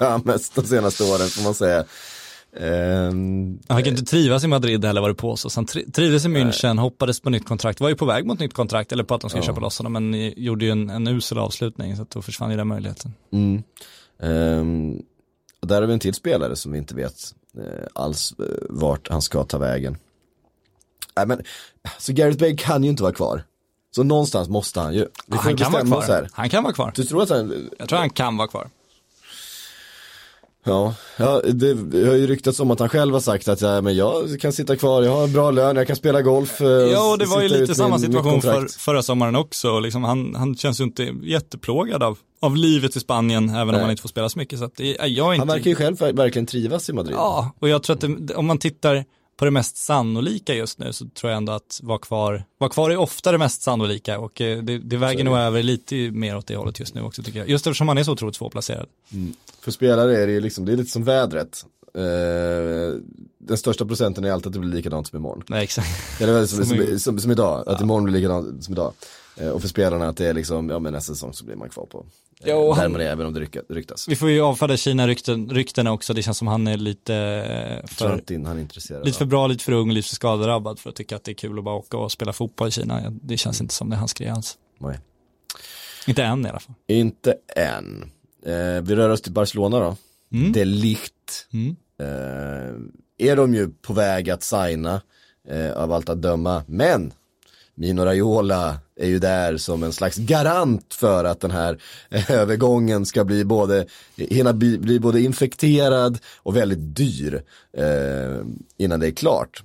[0.00, 0.20] Ja,
[0.54, 1.84] de senaste åren får man säga.
[2.60, 6.24] Ehm, Han kan inte trivas i Madrid heller var det på så han tri- trivdes
[6.24, 9.14] i München, hoppades på nytt kontrakt, var ju på väg mot nytt kontrakt eller på
[9.14, 12.10] att de skulle köpa loss honom men gjorde ju en, en usel avslutning så att
[12.10, 13.14] då försvann ju den möjligheten.
[13.32, 13.62] Mm.
[14.22, 15.02] Ehm,
[15.60, 17.14] och där har vi en till spelare som vi inte vet
[17.58, 19.96] eh, alls eh, vart han ska ta vägen.
[21.16, 21.42] Nej men,
[21.98, 23.42] så Gareth Bale kan ju inte vara kvar.
[23.90, 25.00] Så någonstans måste han ju.
[25.00, 26.02] Vi Ja, får han kan vara kvar.
[26.02, 26.28] här.
[26.32, 26.92] Han kan vara kvar.
[26.96, 28.68] Du tror att han, Jag tror han kan vara kvar.
[30.68, 33.80] Ja, ja det, det har ju ryktats om att han själv har sagt att ja,
[33.80, 36.60] men jag kan sitta kvar, jag har en bra lön, jag kan spela golf.
[36.60, 39.80] eh, Ja, och det var ju lite samma situation för, förra sommaren också.
[39.80, 43.80] Liksom han, han känns ju inte jätteplågad av, av livet i Spanien, även om Nej.
[43.80, 44.58] han inte får spela så mycket.
[44.58, 45.40] Så att det, jag inte...
[45.40, 47.16] Han verkar ju själv ver- verkligen trivas i Madrid.
[47.16, 49.04] Ja, och jag tror att det, om man tittar
[49.38, 52.90] på det mest sannolika just nu så tror jag ändå att vara kvar, vara kvar
[52.90, 56.46] är ofta det mest sannolika och eh, det, det väger nog över lite mer åt
[56.46, 57.48] det hållet just nu också tycker jag.
[57.48, 58.86] Just eftersom han är så otroligt svårplacerad.
[59.60, 61.64] För spelare är det ju liksom, det är lite som vädret.
[61.98, 63.00] Eh,
[63.38, 65.42] den största procenten är alltid att det blir likadant som imorgon.
[65.48, 66.20] Nej, exakt.
[66.20, 68.92] Eller som, Som som, som, idag, att imorgon blir likadant som idag.
[69.36, 71.68] Eh, och för spelarna att det är liksom, ja men nästa säsong så blir man
[71.68, 72.06] kvar på.
[72.44, 74.08] Ja, där han- man är även om det ryka, ryktas.
[74.08, 78.14] Vi får ju avfärda Kina-rykten ryktena också, det känns som han är lite eh, för,
[78.14, 79.06] inte in, han är intresserad.
[79.06, 81.34] lite för bra, lite för ung, lite för skadedrabbad för att tycka att det är
[81.34, 83.10] kul att bara åka och spela fotboll i Kina.
[83.22, 84.58] Det känns inte som det är hans grej alls.
[84.78, 84.98] Nej.
[86.06, 86.74] Inte än i alla fall.
[86.86, 88.10] Inte än.
[88.46, 89.96] Eh, vi rör oss till Barcelona då.
[90.32, 90.52] Mm.
[90.52, 91.46] Det är likt.
[91.52, 91.76] Mm.
[91.98, 92.74] Eh,
[93.18, 95.00] är de ju på väg att signa
[95.48, 96.64] eh, av allt att döma.
[96.66, 97.12] Men
[97.74, 101.78] Mino Raiola är ju där som en slags garant för att den här
[102.10, 108.36] eh, övergången ska bli både, hinna bli, bli både infekterad och väldigt dyr eh,
[108.76, 109.62] innan det är klart.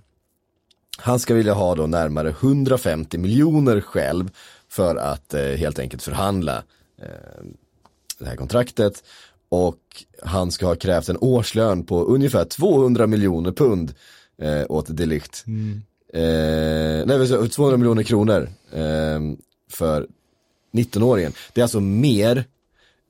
[0.97, 4.31] Han ska vilja ha då närmare 150 miljoner själv
[4.69, 6.63] för att eh, helt enkelt förhandla
[7.01, 7.43] eh,
[8.19, 9.03] det här kontraktet.
[9.53, 13.93] Och han ska ha krävt en årslön på ungefär 200 miljoner pund
[14.41, 15.43] eh, åt Delict.
[16.13, 17.51] Eh, nej, vad sa jag?
[17.51, 19.19] 200 miljoner kronor eh,
[19.71, 20.07] för
[20.73, 21.33] 19-åringen.
[21.53, 22.45] Det är alltså mer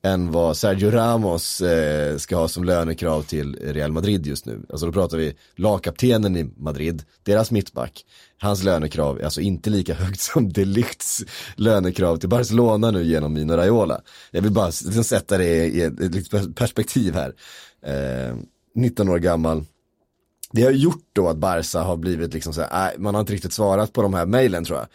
[0.02, 4.62] än vad Sergio Ramos eh, ska ha som lönekrav till Real Madrid just nu.
[4.68, 8.04] Alltså då pratar vi lagkaptenen i Madrid, deras mittback.
[8.44, 11.24] Hans lönekrav är alltså inte lika högt som Delicts
[11.56, 14.00] lönekrav till Barcelona nu genom Mino Raiola.
[14.30, 17.32] Jag vill bara s- sätta det i ett, perspektiv här.
[17.86, 18.36] Eh,
[18.74, 19.64] 19 år gammal.
[20.52, 23.32] Det har gjort då att Barca har blivit liksom så här, nej, man har inte
[23.32, 24.86] riktigt svarat på de här mejlen tror jag.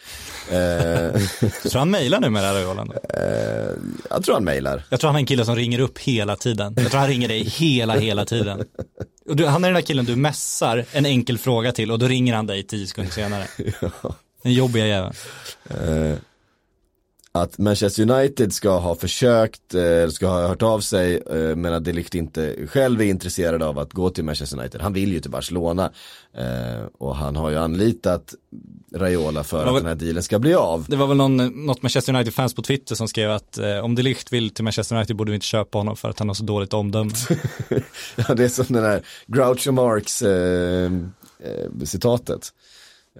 [0.56, 1.12] Eh,
[1.70, 2.82] tror han mejlar nu med Raiola
[3.14, 3.70] eh,
[4.10, 4.82] jag tror han mejlar.
[4.90, 6.74] Jag tror han är en kille som ringer upp hela tiden.
[6.76, 8.64] Jag tror han ringer dig hela, hela tiden.
[9.30, 12.08] Och du, han är den där killen du mässar en enkel fråga till och då
[12.08, 13.46] ringer han dig tio sekunder senare.
[14.42, 15.14] Den jobbiga jäveln.
[15.70, 16.18] Eh,
[17.32, 21.84] att Manchester United ska ha försökt, eh, ska ha hört av sig, eh, men att
[21.84, 24.80] Delict inte själv är intresserad av att gå till Manchester United.
[24.80, 25.90] Han vill ju till Barcelona.
[26.36, 28.34] Eh, och han har ju anlitat
[28.94, 30.84] Raiola för att väl- den här dealen ska bli av.
[30.88, 34.02] Det var väl någon, något Manchester United-fans på Twitter som skrev att eh, om de
[34.02, 36.44] Ligt vill till Manchester United borde vi inte köpa honom för att han har så
[36.44, 37.10] dåligt omdöme.
[38.16, 40.92] ja, det är som den här Groucho Marx eh,
[41.44, 42.52] eh, citatet.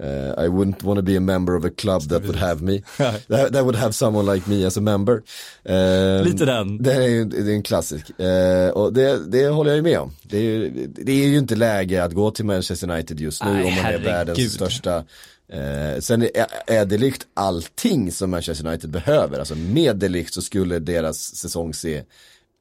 [0.00, 2.82] Eh, I wouldn't want to be a member of a club that would have me.
[3.28, 5.22] that, that would have someone like me as a member.
[5.64, 6.82] Eh, Lite den.
[6.82, 8.20] Det är det är en klassisk.
[8.20, 10.12] Eh, och det, det håller jag ju med om.
[10.22, 13.52] Det är, ju, det är ju inte läge att gå till Manchester United just nu
[13.52, 14.06] Nej, om man är herregud.
[14.06, 15.04] världens största.
[15.52, 16.30] Eh, sen är,
[16.66, 19.38] är det likt allting som Manchester United behöver.
[19.38, 22.02] Alltså med Delict så skulle deras säsong se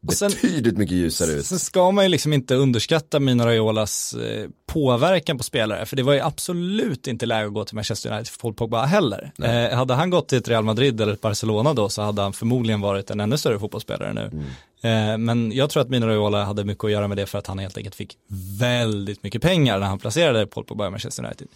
[0.08, 1.46] Och sen- betydligt mycket ljusare ut.
[1.46, 6.04] Sen ska man ju liksom inte underskatta Mino Raiolas eh, påverkan på spelare, för det
[6.04, 9.32] var ju absolut inte läge att gå till Manchester United för Paul Pogba heller.
[9.44, 12.34] Eh, hade han gått till ett Real Madrid eller ett Barcelona då så hade han
[12.34, 14.44] förmodligen varit en ännu större fotbollsspelare nu.
[14.90, 17.48] Eh, men jag tror att Mino Raiola hade mycket att göra med det för att
[17.48, 18.18] han helt enkelt fick
[18.60, 21.48] väldigt mycket pengar när han placerade Paul Pogba i Manchester United.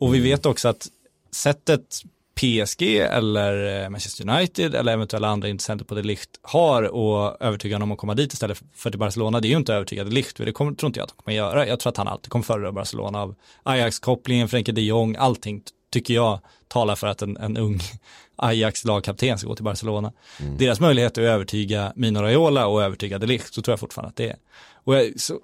[0.00, 0.88] Och vi vet också att
[1.34, 2.02] sättet
[2.34, 7.74] PSG eller eh, Manchester United eller eventuella andra intressenter på det Ligt har och övertyga
[7.74, 9.40] honom om att komma dit istället för till Barcelona.
[9.40, 11.36] Det är ju inte övertygade Ligt, för det kommer, tror inte jag att de kommer
[11.36, 11.66] göra.
[11.66, 16.14] Jag tror att han alltid kommer föredra Barcelona av Ajax-kopplingen, Frenkie de Jong, allting tycker
[16.14, 17.80] jag talar för att en, en ung
[18.36, 20.12] Ajax-lagkapten ska gå till Barcelona.
[20.58, 24.16] Deras möjlighet att övertyga Mino Raiola och övertyga de Ligt, så tror jag fortfarande att
[24.16, 24.36] det är.
[24.84, 25.38] Och jag så,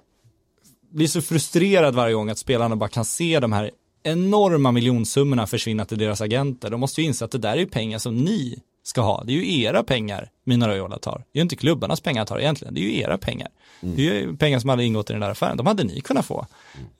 [0.91, 3.71] blir så frustrerad varje gång att spelarna bara kan se de här
[4.03, 6.69] enorma miljonsummorna försvinna till deras agenter.
[6.69, 9.23] De måste ju inse att det där är pengar som ni ska ha.
[9.23, 11.17] Det är ju era pengar Mina Raiola tar.
[11.31, 12.73] Det är ju inte klubbarnas pengar han tar egentligen.
[12.73, 13.49] Det är ju era pengar.
[13.81, 15.57] Det är ju pengar som hade ingått i den där affären.
[15.57, 16.45] De hade ni kunnat få.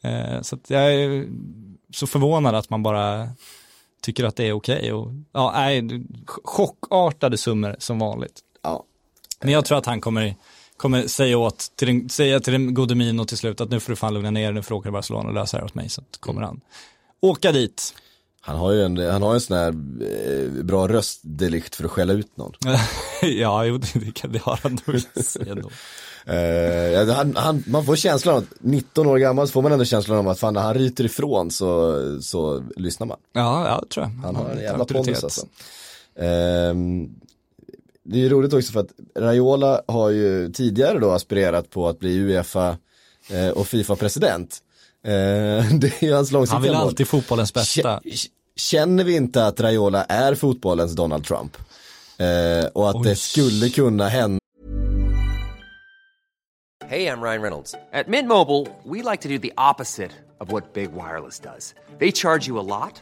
[0.02, 1.28] Eh, så jag är
[1.94, 3.30] så förvånad att man bara
[4.02, 4.94] tycker att det är okej.
[4.94, 8.40] Och, ja, nej, chockartade summor som vanligt.
[8.62, 8.84] Ja.
[9.42, 10.36] Men jag tror att han kommer,
[10.82, 13.92] kommer säga, åt, till den, säga till den gode Mino till slut att nu får
[13.92, 15.66] du fan lugna ner dig, nu får du åka till Barcelona och lösa det här
[15.66, 15.90] åt mig.
[15.90, 16.62] Så kommer han
[17.22, 17.94] åka dit.
[18.42, 22.14] Han har ju en, han har en sån här eh, bra röstdelikt för att skälla
[22.14, 22.54] ut någon.
[23.22, 25.02] ja, jo, det, kan- det har han nog
[27.08, 29.86] ja, han, han, man får känslan av att 19 år gammal så får man ändå
[29.86, 33.18] känslan av att fan när han ryter ifrån så, så lyssnar man.
[33.34, 34.12] Ja, ja, tror jag.
[34.26, 35.48] Han har en jävla pondus alltså.
[36.20, 37.10] Ehm,
[38.12, 42.00] det är ju roligt också för att Raiola har ju tidigare då aspirerat på att
[42.00, 42.78] bli Uefa
[43.32, 44.58] eh, och Fifa-president.
[45.04, 45.12] Eh,
[45.80, 46.82] det är ju hans långsiktiga Han vill mål.
[46.82, 48.00] alltid fotbollens bästa.
[48.04, 51.58] Kä- Känner vi inte att Raiola är fotbollens Donald Trump?
[52.18, 53.02] Eh, och att Oj.
[53.04, 54.38] det skulle kunna hända
[56.88, 57.76] Hey, I'm Ryan Reynolds.
[57.94, 61.74] At Mint Mobile, we like to do the opposite of what Big Wireless does.
[62.00, 63.02] They charge you a lot,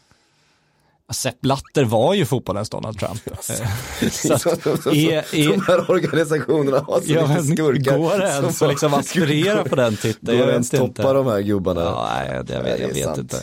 [1.13, 3.21] Sepp Blatter var ju fotbollens Donald Trump.
[4.01, 7.97] Eh, så att, är, är, De här organisationerna har så ja, men skurkar.
[7.97, 10.37] går det ens att liksom aspirera på den titeln?
[10.37, 11.01] Går det ens inte.
[11.01, 11.81] toppa de här gubbarna?
[11.81, 13.37] Ja, nej, jag vet, jag vet inte.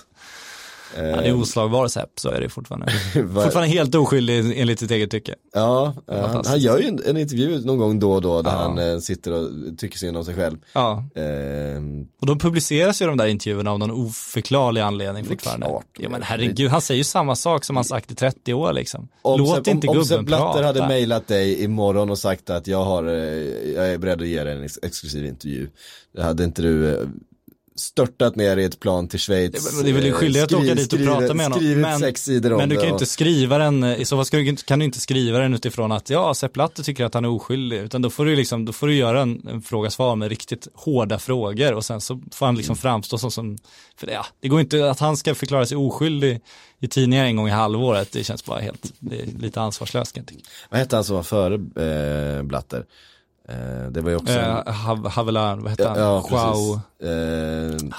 [0.97, 2.93] Han är oslagbar Sepp, så är det fortfarande.
[3.13, 5.35] Fortfarande helt oskyldig enligt sitt eget tycke.
[5.55, 8.51] Ja, eh, han, han gör ju en, en intervju någon gång då och då där
[8.51, 8.57] Ja.
[8.57, 9.49] han eh, sitter och
[9.79, 10.57] tycker synd om sig själv.
[10.73, 15.67] Ja, Ehm, och då publiceras ju de där intervjuerna av någon oförklarlig anledning fortfarande.
[15.67, 15.87] klart.
[15.99, 19.09] Ja men herregud, han säger ju samma sak som han sagt i 30 år liksom.
[19.23, 20.67] om Låt Sepp- inte om, om Sepp gubben Blatter prata.
[20.67, 23.15] hade mejlat dig imorgon och sagt att jag, har, eh,
[23.75, 25.69] jag är beredd att ge dig en ex- exklusiv intervju.
[26.17, 27.01] Det hade inte du eh,
[27.79, 29.83] störtat ner i ett plan till Schweiz.
[29.83, 31.81] Det är väl din eh, skyldighet att åka dit och prata med honom.
[31.81, 34.79] Men, sex sidor om men du kan ju inte skriva den, i så fall kan
[34.79, 38.03] du inte skriva den utifrån att ja, Sepp Blatter tycker att han är oskyldig, utan
[38.03, 41.73] då får du liksom, då får du göra en, en fråga-svar med riktigt hårda frågor
[41.75, 42.83] och sen så får han liksom Mm.
[42.83, 43.59] framstå som, som
[43.97, 46.41] för det, ja, det går inte att han ska förklara sig oskyldig
[46.81, 50.23] i tidningar en gång i halvåret, det känns bara helt, det är lite ansvarslöst kan
[50.23, 50.51] jag tycka.
[50.71, 52.85] Vad hette han som var före eh, Blatter?
[53.49, 55.99] Eh, det var ju också en, Eh, Hav- Havelan, vad ja, han?
[55.99, 57.09] ja, precis.
[57.11, 57.99] Eh,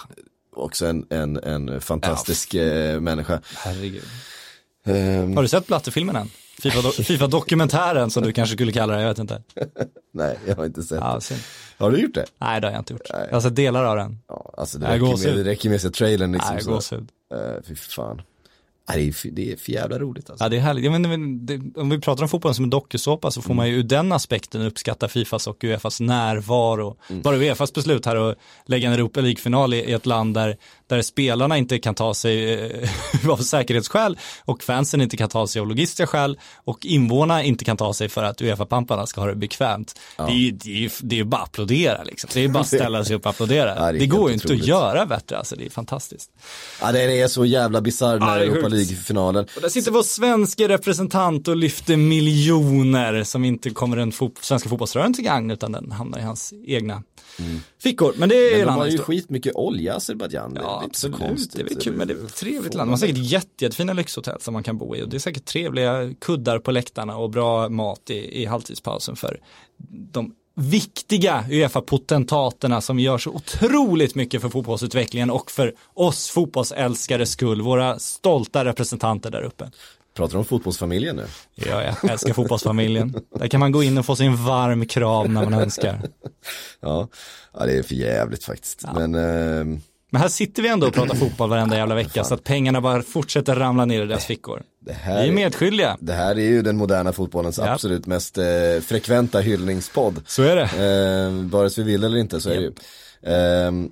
[0.56, 3.42] också en, en, en fantastisk eh, människa.
[3.56, 4.04] herregud.
[4.86, 6.30] Ehm, Har du sett Blatter-filmen än?
[6.62, 9.42] FIFA- FIFA-dokumentären som du kanske skulle kalla det, jag vet inte.
[10.14, 11.36] nej, jag har inte sett Ja, det.
[11.78, 12.26] Har du gjort det?
[12.38, 13.02] Nej, det har jag inte gjort.
[13.10, 14.20] Jag har sett delar av den.
[14.28, 16.56] Ja, alltså det Nej, räcker, med, det räcker med att se trailern liksom.
[16.56, 17.10] Nej, gåshud.
[17.34, 18.22] Uh, fy fan.
[18.94, 20.46] Det, är, för- det är för jävla roligt alltså.
[20.46, 20.84] Ja, det är härligt.
[20.84, 23.70] Jag menar, men det, om vi pratar om fotbollen som en dokusåpa så får man
[23.70, 26.98] ju ur den aspekten uppskatta Fifas och Uefas närvaro.
[27.24, 31.02] Bara Uefas beslut här att lägga en Europa League-final i, i ett land där, där
[31.02, 32.90] spelarna inte kan ta sig eh,
[33.30, 37.78] av säkerhetsskäl och fansen inte kan ta sig av logistiska skäl och invånarna inte kan
[37.78, 40.00] ta sig för att Uefa-pamparna ska ha det bekvämt.
[40.18, 42.30] Det är det är, det är bara att applådera liksom.
[42.34, 43.76] Det är bara att ställa sig upp och applådera.
[43.80, 46.32] Ja, det det går ju inte att göra bättre, alltså det är fantastiskt.
[46.82, 48.76] Ja, det är så jävla bisarr Ja, när är Europa sjukt.
[48.80, 49.48] League-finalen.
[49.56, 54.70] Och där sitter vår svenska representant och lyfter miljoner som inte kommer den fot svenska
[54.70, 57.04] fotbollsrörelsen till gagn utan den hamnar i hans egna
[57.84, 58.14] fickor.
[58.18, 59.22] Men det är Men en de annan har ju historia.
[59.22, 60.58] skit olja Azerbajdzjan.
[60.62, 61.52] Ja, absolut.
[61.54, 62.88] Det är väl kul, men det är ett trevligt land.
[62.88, 65.46] Man har säkert jätte, jättefina lyxhotell som man kan bo i och det är säkert
[65.46, 69.40] trevliga kuddar på läktarna och bra mat i, i halvtidspausen för
[70.12, 77.62] de viktiga Uefa-potentaterna som gör så otroligt mycket för fotbollsutvecklingen och för oss fotbollsälskares skull,
[77.62, 79.72] våra stolta representanter där uppe.
[80.16, 81.26] Pratar du om fotbollsfamiljen nu?
[81.56, 83.16] Ja, jag älskar fotbollsfamiljen.
[83.36, 86.02] Där kan man gå in och få sin varm kram när man önskar.
[86.80, 87.08] Ja,
[87.54, 88.86] ja det är för jävligt faktiskt.
[88.96, 89.82] Men ehm,
[90.12, 93.02] Men här sitter vi ändå och pratar fotboll varenda jävla vecka så att pengarna bara
[93.02, 94.64] fortsätter ramla ner i deras fickor.
[94.80, 95.98] Det, Vi här, är medskyldiga.
[96.00, 97.74] det här är ju den moderna fotbollens Ja.
[97.74, 98.46] absolut mest eh,
[98.84, 100.22] frekventa hyllningspodd.
[100.28, 100.62] Så är det.
[100.64, 102.72] Eh, vare sig vi vill eller inte så är det ju.
[103.34, 103.90] Ehm,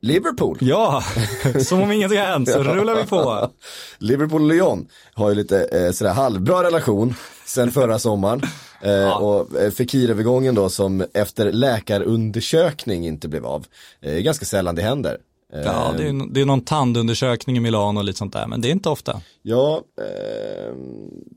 [0.00, 0.58] Liverpool.
[0.60, 1.02] Ja,
[1.64, 3.50] som om ingenting har hänt så rullar vi på.
[3.98, 7.14] Liverpool och Lyon har ju lite eh, sådär halvbra relation
[7.46, 8.42] sen förra sommaren.
[8.84, 13.66] Eh, Och eh, Fekir-övergången då som efter läkarundersökning inte blev av.
[14.00, 15.16] Eh, ganska sällan det händer.
[15.54, 18.60] Eh, Ja, det är, det är någon tandundersökning i Milano och lite sånt där, men
[18.60, 19.20] det är inte ofta.
[19.42, 20.74] Ja, eh,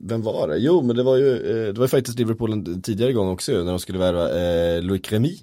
[0.00, 0.56] vem var det?
[0.56, 3.64] Jo, men det var ju, eh, det var faktiskt Liverpool en tidigare gång också när
[3.70, 5.36] de skulle värva eh, Loic Remy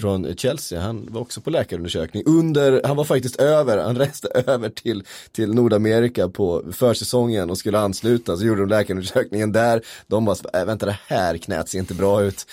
[0.00, 0.80] från Chelsea.
[0.80, 5.02] Han var också på läkarundersökning under, han var faktiskt över, han reste över till,
[5.32, 9.82] till Nordamerika på försäsongen och skulle ansluta, så gjorde de läkarundersökningen där.
[10.06, 12.46] De bara, äh, vänta det här knät ser inte bra ut.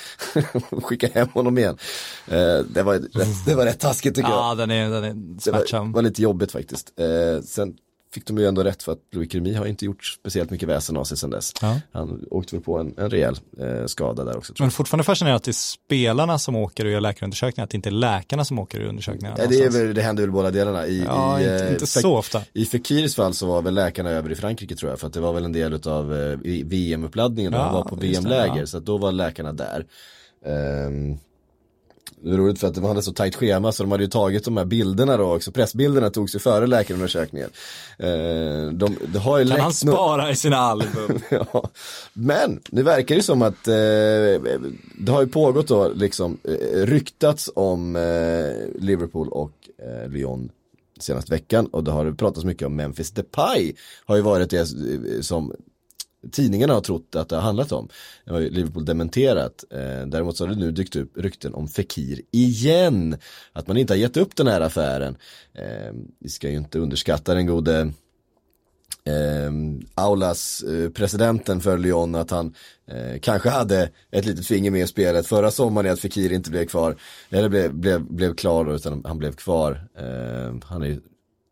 [0.83, 1.77] Skicka hem honom igen.
[2.27, 3.01] Eh, det, var,
[3.45, 4.39] det var rätt taskigt tycker jag.
[4.39, 5.13] Ja, den är, den är
[5.59, 6.93] Det var, lite jobbigt faktiskt.
[6.99, 7.73] Eh, sen
[8.13, 10.97] fick de ju ändå rätt för att Louis Remy har inte gjort speciellt mycket väsen
[10.97, 11.53] av sig sen dess.
[11.61, 11.79] Ja.
[11.91, 14.53] Han åkte väl på en, en rejäl eh, skada där också.
[14.59, 17.89] Men fortfarande fascinerande att det är spelarna som åker och gör läkarundersökningar, att det inte
[17.89, 19.35] är läkarna som åker och gör undersökningarna.
[19.37, 19.45] jag.
[19.45, 20.87] Eh, det, är väl, det händer väl båda delarna.
[20.87, 22.41] I, Ja, i, inte, eh, inte så ofta.
[22.53, 25.19] I Fekirs fall så var väl läkarna över i Frankrike tror jag, för att det
[25.19, 28.65] var väl en del av eh, VM-uppladdningen Ja, han var på VM-läger, ja.
[28.65, 29.85] så då var läkarna där.
[30.45, 31.17] Ehm,
[32.21, 34.45] det är roligt för att de hade så tajt schema så de hade ju tagit
[34.45, 37.49] de här bilderna då också, pressbilderna togs ju före läkarundersökningen.
[37.99, 41.19] Ehm, de, det har ju Kan han spara i sina album?
[41.31, 41.69] ja.
[42.13, 43.73] Men det verkar ju som att eh,
[44.97, 49.51] det har ju pågått då liksom eh, ryktats om eh, Liverpool och
[49.81, 50.49] eh, Lyon
[50.99, 53.73] senaste veckan och det har pratats mycket om Memphis Depay
[54.05, 55.53] har ju varit det eh, som
[56.31, 57.87] tidningarna har trott att det har handlat om.
[58.25, 59.63] Det har ju Liverpool dementerat.
[59.71, 63.17] Eh, däremot så har det nu dykt upp rykten om Fekir igen.
[63.53, 65.17] Att man inte har gett upp den här affären.
[65.53, 67.91] Eh, vi ska ju inte underskatta den gode
[69.03, 69.51] eh,
[69.95, 72.53] Aulas, eh, presidenten för Lyon, att han
[72.87, 76.49] eh, kanske hade ett litet finger med i spelet förra sommaren i att Fekir inte
[76.51, 76.95] blev kvar,
[77.29, 79.87] eller blev, blev, blev klar då, utan han blev kvar.
[79.97, 81.01] Eh, han är ju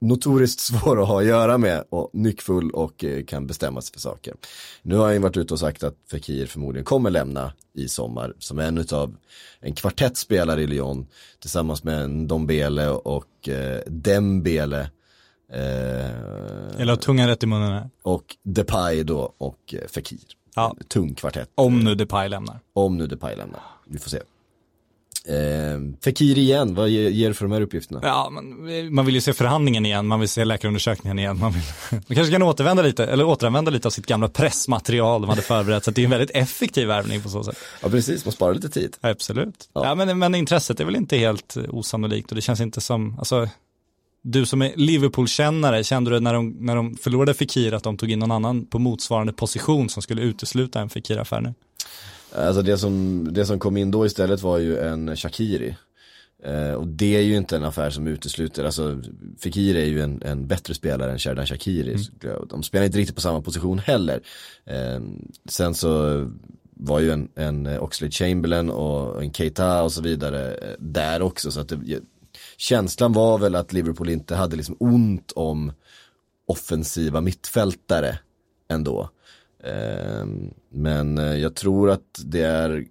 [0.08, 4.00] notoriskt svår att ha att göra med och nyckfull och eh, kan bestämma sig för
[4.00, 4.34] saker.
[4.82, 8.60] Nu har han varit ute och sagt att Fekir förmodligen kommer lämna i sommar som
[8.60, 9.16] en utav
[9.60, 11.08] en kvartettspelare i Lyon
[11.40, 14.90] tillsammans med en Dombele och eh, Dembele.
[15.54, 17.90] Eh, Eller tungan rätt i munnen här.
[18.02, 20.20] och Depay då och eh, Fekir.
[20.56, 20.76] Ja.
[20.80, 21.50] En tung kvartett.
[21.56, 22.60] Om nu Depay lämnar.
[22.74, 23.62] Om nu Depay lämnar.
[23.86, 24.20] Vi får se.
[25.28, 28.00] Eh, Fekir igen, vad ger, du för de här uppgifterna?
[28.04, 31.40] Ja, man, man vill ju se förhandlingen igen, man vill se läkarundersökningen igen.
[31.40, 35.30] Man, vill, man kanske kan återvända lite, eller återanvända lite av sitt gamla pressmaterial de
[35.30, 35.84] hade förberett.
[35.84, 37.58] Så att det är en väldigt effektiv värvning på så sätt.
[37.82, 38.98] Ja precis, man sparar lite tid.
[39.02, 39.70] Absolut.
[39.74, 39.86] Ja.
[39.86, 43.50] Ja, men, men intresset är väl inte helt osannolikt och det känns inte som, alltså,
[44.22, 48.12] du som är Liverpool-kännare, kände du när de, när de förlorade Fekir att de tog
[48.12, 51.54] in någon annan på motsvarande position som skulle utesluta en Fekir-affär nu?
[52.36, 55.76] Alltså det som, det som kom in då istället var ju en Shakiri.
[56.44, 59.02] Eh, och det är ju inte en affär som utesluter, alltså
[59.40, 61.98] Fekir är ju en, en bättre spelare än Sherdan Shakiri.
[61.98, 64.22] Så De spelar inte riktigt på samma position heller.
[64.66, 65.02] Eh,
[65.50, 66.26] sen så
[66.76, 71.52] var ju en, en Oxlade Chamberlain och en Keita och så vidare eh, där också.
[71.52, 72.00] Så att det,
[72.58, 75.72] känslan var väl att Liverpool inte hade liksom ont om
[76.46, 78.20] offensiva mittfältare
[78.70, 79.10] ändå.
[79.66, 82.86] Ehm, men eh, jag tror att det är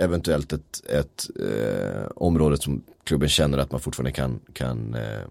[0.00, 5.26] eventuellt ett, ett eh, område som klubben känner att man fortfarande kan, kan eh,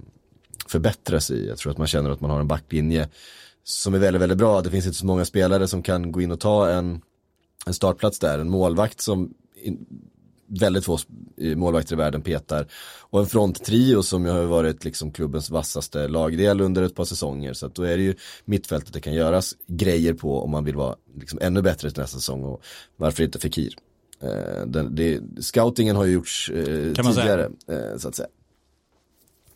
[0.67, 1.47] förbättras i.
[1.47, 3.09] Jag tror att man känner att man har en backlinje
[3.63, 4.61] som är väldigt, väldigt bra.
[4.61, 7.01] Det finns inte så många spelare som kan gå in och ta en,
[7.65, 8.39] en startplats där.
[8.39, 9.85] En målvakt som in,
[10.49, 10.97] väldigt få
[11.55, 12.67] målvakter i världen petar.
[12.99, 17.53] Och en fronttrio som ju har varit liksom klubbens vassaste lagdel under ett par säsonger.
[17.53, 20.75] Så att då är det ju mittfältet det kan göras grejer på om man vill
[20.75, 22.43] vara liksom ännu bättre till nästa säsong.
[22.43, 22.63] Och
[22.97, 23.73] varför inte Fekir?
[24.21, 28.29] Eh, den, det, scoutingen har ju gjorts eh, tidigare, eh, så att säga.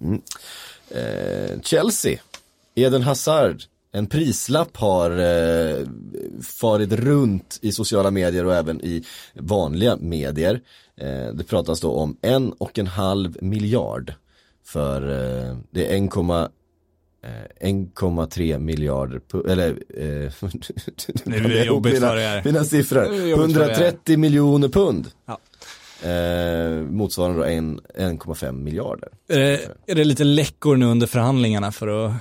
[0.02, 0.22] Mm.
[0.90, 2.20] Eh, Chelsea,
[2.76, 3.64] Eden Hazard
[3.96, 5.88] En prislapp har eh,
[6.42, 10.62] farit runt i sociala medier och även i vanliga medier.
[10.98, 14.14] Eh, det pratas då om en och en halv miljard
[14.66, 20.04] för eh, det är 1, eh, 1,3 miljarder, eller eh,
[21.36, 23.70] är det jobbigt mina, för mina siffror, är det jobbigt för er.
[23.70, 25.08] 130 miljoner pund.
[25.26, 25.40] Ja.
[26.10, 29.10] Eh, motsvarande då en- 1,5 miljarder.
[29.30, 32.14] Är det, är det lite läckor nu under förhandlingarna för att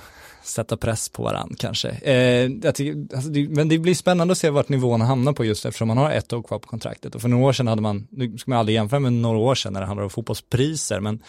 [0.45, 1.89] sätta press på varandra kanske?
[1.89, 5.45] Eh, jag tycker, alltså det, men det blir spännande att se vart nivån hamnar på
[5.45, 7.15] just eftersom man har ett år kvar på kontraktet.
[7.15, 9.55] Och för några år sedan hade man, nu ska man aldrig jämföra med några år
[9.55, 11.23] sedan när det handlar om fotbollspriser, men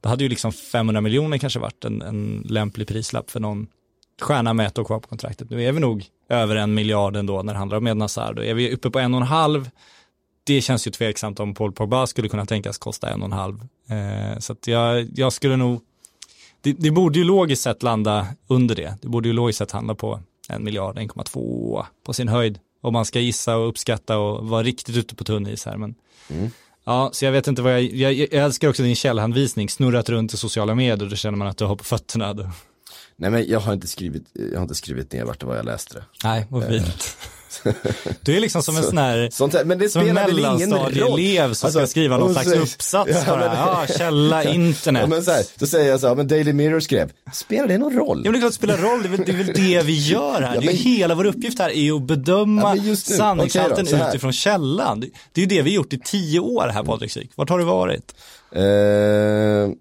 [0.00, 3.66] då hade ju liksom 500 miljoner kanske varit en, en lämplig prislapp för någon
[4.20, 5.50] stjärna med ett år kvar på kontraktet.
[5.50, 8.54] Nu är vi nog över en miljard ändå när det handlar om Eden Då är
[8.54, 9.70] vi uppe på en och en halv.
[10.44, 13.60] Det känns ju tveksamt om Paul Pogba skulle kunna tänkas kosta en och en halv.
[13.88, 15.80] Eh, så att jag, jag skulle nog,
[16.64, 18.94] det, det borde ju logiskt sett landa under det.
[19.02, 22.58] Det borde ju logiskt sett handla på en miljard, 1,2 på sin höjd.
[22.80, 25.76] Om man ska gissa och uppskatta och vara riktigt ute på tunn is här.
[25.76, 25.94] Men,
[26.84, 30.34] Ja, så jag vet inte vad jag, jag, jag älskar också din källhänvisning, snurrat runt
[30.34, 32.34] i sociala medier, då känner man att du har på fötterna.
[32.34, 32.50] Då.
[33.16, 35.64] Nej men jag har inte skrivit, jag har inte skrivit ner vart det var jag
[35.64, 36.04] läste det.
[36.24, 37.16] Nej, vad fint.
[38.20, 41.54] Du är liksom som en sån här, Sånt här, men det som en mellanstadieelev som
[41.54, 43.38] ska Alltså, skriva någon slags så- uppsats Ja, bara.
[43.38, 45.02] men- Ja, källa internet.
[45.02, 47.78] Ja, men så, här, så säger jag så här, men Daily Mirror skrev, spelar det
[47.78, 48.22] någon roll?
[48.24, 49.82] Ja men det är klart det spelar roll, det är väl det, är väl det
[49.82, 50.54] vi gör här.
[50.54, 53.96] Ja, det är men- hela vår uppgift här är att bedöma Ja, men sanningshalten då,
[53.96, 54.08] här.
[54.08, 55.00] utifrån källan.
[55.00, 57.30] Det, det är ju det vi gjort i tio år här Patrik Syk.
[57.34, 58.14] Vart har du varit?
[58.54, 59.74] Mm,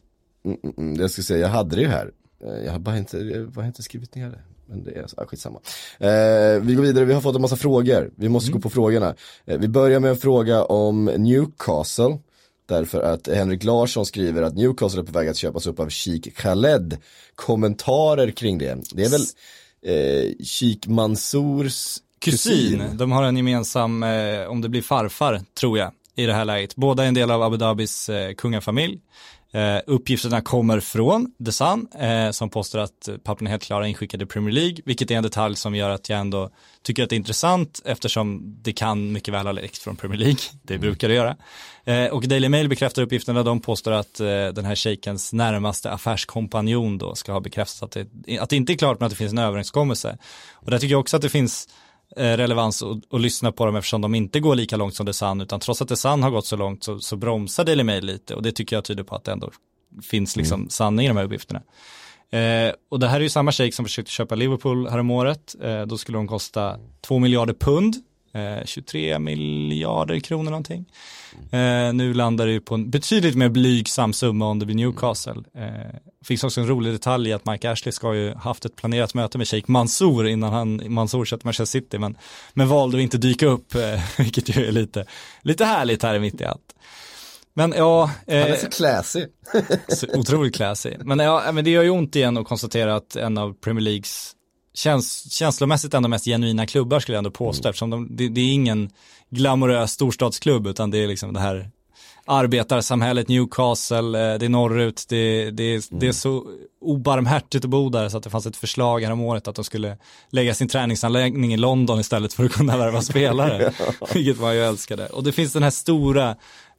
[0.77, 2.11] mm, jag ska säga, jag hade det ju här.
[2.45, 4.39] Eh, Jag har bara inte, jag har bara inte skrivit ner det.
[4.73, 5.59] Men det är ah, skitsamma.
[5.99, 8.11] Eh, vi går vidare, vi har fått en massa frågor.
[8.15, 9.15] Vi måste gå på frågorna.
[9.45, 12.19] Eh, vi börjar med en fråga om Newcastle.
[12.65, 16.29] Därför att Henrik Larsson skriver att Newcastle är på väg att köpas upp av Sheikh
[16.29, 16.97] Khaled.
[17.35, 18.77] Kommentarer kring det.
[18.91, 19.25] Det är väl
[19.85, 22.51] eh, Sheikh Mansours Kusin.
[22.51, 22.97] kusin.
[22.97, 26.75] De har en gemensam, eh, om det blir farfar, tror jag, i det här läget.
[26.75, 28.99] Båda är en del av Abu Dhabis eh, kungafamilj.
[29.53, 34.23] Eh, uppgifterna kommer från The Sun, eh, som påstår att pappren är helt klara inskickade
[34.23, 36.49] i Premier League, vilket är en detalj som gör att jag ändå
[36.81, 40.39] tycker att det är intressant, eftersom det kan mycket väl ha läckt från Premier League,
[40.63, 41.37] det brukar det göra.
[41.85, 46.97] Eh, och Daily Mail bekräftar uppgifterna, de påstår att eh, den här shejkens närmaste affärskompanjon
[46.97, 49.31] då ska ha bekräftat att det, att det inte är klart men att det finns
[49.31, 50.17] en överenskommelse.
[50.53, 51.67] Och där tycker jag också att det finns
[52.15, 55.59] relevans att, lyssna på dem eftersom de inte går lika långt som The Sun utan
[55.59, 58.43] trots att The Sun har gått så långt så, så bromsar Daily Mail lite och
[58.43, 59.51] det tycker jag tyder på att det ändå
[60.01, 61.61] finns liksom sanning i de här uppgifterna.
[62.31, 65.55] Eh, och det här är ju samma shejk som försökte köpa Liverpool häromåret.
[65.61, 67.95] Eh, då skulle de kosta 2 miljarder pund,
[68.33, 70.85] eh, 23 miljarder kronor någonting.
[71.51, 75.43] Eh, nu landar det ju på en betydligt mer blygsam summa om det blir Newcastle.
[75.55, 79.13] Eh, finns också en rolig detalj i att Mike Ashley ska ju haft ett planerat
[79.13, 82.17] möte med Sheikh Mansour innan han, Mansour köpte Manchester City, men,
[82.53, 85.05] men valde att inte dyka upp, eh, vilket ju är lite,
[85.41, 86.75] lite härligt här mitt i allt.
[87.53, 89.25] Men ja, Han är eh, så classy.
[89.87, 90.93] så otroligt classy.
[90.99, 94.35] Men, ja, men det gör ju ont igen att konstatera att en av Premier Leagues
[94.73, 98.53] käns känslomässigt ändå mest genuina klubbar skulle jag ändå påstå eftersom de, det, det är
[98.53, 98.89] ingen
[99.29, 101.69] glamorös storstadsklubb utan det är liksom det här
[102.25, 106.45] arbetarsamhället Newcastle, eh, det är norrut, det, det, det är så
[106.81, 109.65] obarmhärtigt att bo där så att det fanns ett förslag här om året att de
[109.65, 109.97] skulle
[110.29, 113.73] lägga sin träningsanläggning i London istället för att kunna värva spelare,
[114.13, 115.07] vilket man ju älskade.
[115.07, 116.35] Och det finns den här stora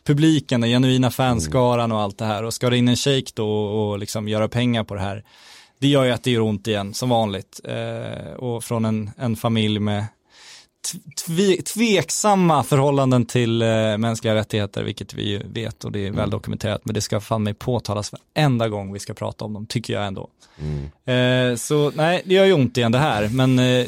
[0.06, 2.42] publiken, den genuina fanskaran och allt det här.
[2.42, 5.24] Och ska det in en shake då och liksom göra pengar på det här,
[5.84, 7.60] det gör ju att det gör ont igen som vanligt.
[7.64, 10.04] Eh, och från en, en familj med
[11.26, 13.68] tve, tveksamma förhållanden till eh,
[13.98, 17.42] mänskliga rättigheter, vilket vi ju vet och det är väl dokumenterat, men det ska fan
[17.42, 20.28] mig påtalas varenda gång vi ska prata om dem, tycker jag ändå.
[21.12, 23.86] Eh, så nej, det gör ju ont igen det här, men eh,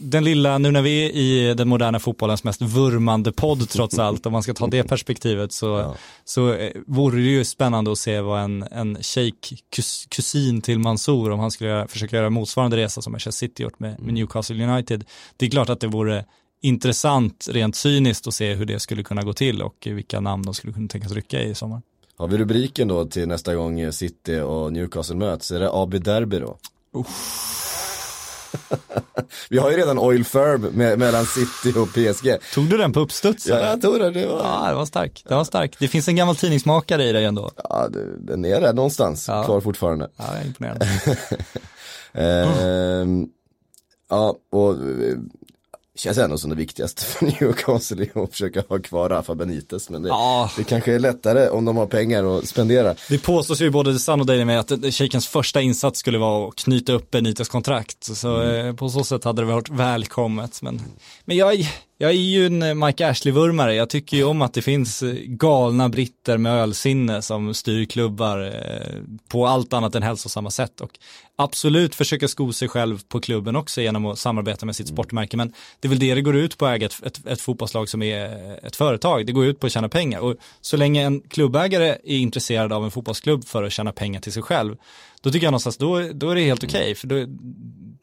[0.00, 4.26] den lilla, nu när vi är i den moderna fotbollens mest vurmande podd trots allt,
[4.26, 8.20] om man ska ta det perspektivet så, så eh, vore det ju spännande att se
[8.20, 12.76] vad en, en shejk kus, kusin till Mansour, om han skulle göra, försöka göra motsvarande
[12.76, 15.04] resa som Manchester City gjort med, med Newcastle United.
[15.36, 16.24] Det är klart att det vore
[16.62, 20.54] intressant rent cyniskt att se hur det skulle kunna gå till och vilka namn de
[20.54, 21.82] skulle kunna tänkas rycka i sommar.
[22.16, 25.50] Har vi rubriken då till nästa gång City och Newcastle möts?
[25.50, 26.56] Är det AB Derby då?
[29.50, 32.36] vi har ju redan Oil Firm med, mellan City och PSG.
[32.54, 33.46] Tog du den på uppstuds?
[33.46, 34.10] Ja, jag tror det.
[34.10, 35.24] Det var, Ja, det var stark.
[35.28, 35.76] Det var stark.
[35.78, 37.50] Det finns en gammal tidningsmakare i dig ändå.
[37.56, 37.88] ja,
[38.18, 39.44] den är där någonstans, Ja.
[39.44, 40.10] kvar fortfarande.
[40.16, 40.84] Ja, jag är imponerad.
[42.14, 43.28] Ehm,
[44.10, 45.16] ja, och eh,
[45.96, 49.90] Känns ändå som det viktigaste för Newcastle är att försöka ha kvar Rafa Benitez.
[49.90, 50.50] Men det, Ja.
[50.56, 52.94] det kanske är lättare om de har pengar att spendera.
[53.08, 56.54] Det påstås ju både Sun och Daily Mail att Shakens första insats skulle vara att
[56.56, 58.04] knyta upp Benites kontrakt.
[58.04, 60.62] Så eh, på så sätt hade det varit välkommet.
[60.62, 60.80] Men,
[61.24, 61.68] men jag,
[62.02, 63.74] jag är ju en eh, Mike Ashley-vurmare.
[63.74, 68.40] Jag tycker ju om att det finns eh, galna britter med ölsinne som styr klubbar
[68.44, 70.80] eh, på allt annat än hälsosamma sätt.
[70.80, 70.90] Och
[71.36, 75.36] absolut försöka sko sig själv på klubben också genom att samarbeta med sitt sportmärke.
[75.36, 77.88] Men det är väl det det går ut på att äga ett, ett, ett fotbollslag
[77.88, 79.26] som är ett företag.
[79.26, 80.20] Det går ut på att tjäna pengar.
[80.20, 84.32] Och så länge en klubbägare är intresserad av en fotbollsklubb för att tjäna pengar till
[84.32, 84.76] sig själv,
[85.20, 86.94] då tycker jag någonstans, då, då är det helt okej.
[86.94, 87.26] För då,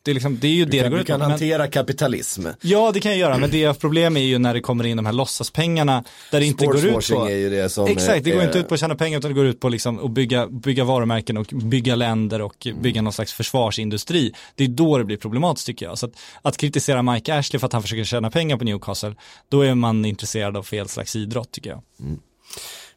[0.04, 1.30] det, är liksom, det är ju det Du det kan, går du ut kan Men-
[1.30, 2.48] hantera kapitalism.
[2.62, 4.98] Ja, det kan jag göra, men det jag problem är ju när det kommer in
[4.98, 7.26] de här låtsaspengarna där det inte går ut på.
[7.30, 9.32] är ju det som Exakt, det går är- inte ut på att tjäna pengar utan
[9.32, 13.14] det går ut på liksom att bygga, bygga varumärken och bygga länder och bygga någon
[13.14, 14.34] slags försvarsindustri.
[14.56, 15.98] Det är då det blir problematiskt tycker jag.
[15.98, 19.16] Så att, att kritisera Mike Ashley för att han försöker tjäna pengar på Newcastle,
[19.50, 21.82] då är man intresserad av fel slags idrott tycker jag.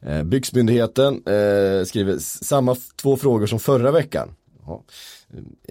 [0.07, 4.29] Eh, Byggmyndigheten eh, skriver samma två frågor som förra veckan.
[4.67, 4.79] Jaha,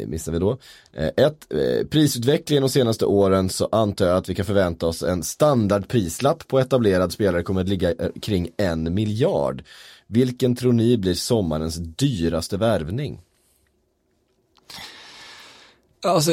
[0.07, 0.57] missar vi då.
[0.93, 5.03] Eh, ett, eh, prisutvecklingen de senaste åren så antar jag att vi kan förvänta oss
[5.03, 9.63] en standardprislapp på etablerad spelare kommer att ligga eh, kring en miljard.
[10.07, 13.21] Vilken tror ni blir sommarens dyraste värvning?
[16.05, 16.31] Alltså,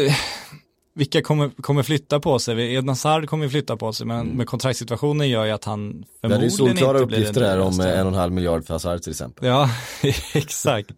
[0.98, 2.74] vilka kommer, kommer flytta på sig?
[2.74, 6.30] Edna Sard kommer flytta på sig, men med kontraktssituationen gör ju att han Det är
[6.30, 8.74] ju förmodligen solklara inte blir uppgifter här om eh, en och en halv miljard för
[8.74, 9.48] Hazard till exempel.
[9.48, 9.70] Ja,
[10.34, 10.90] exakt.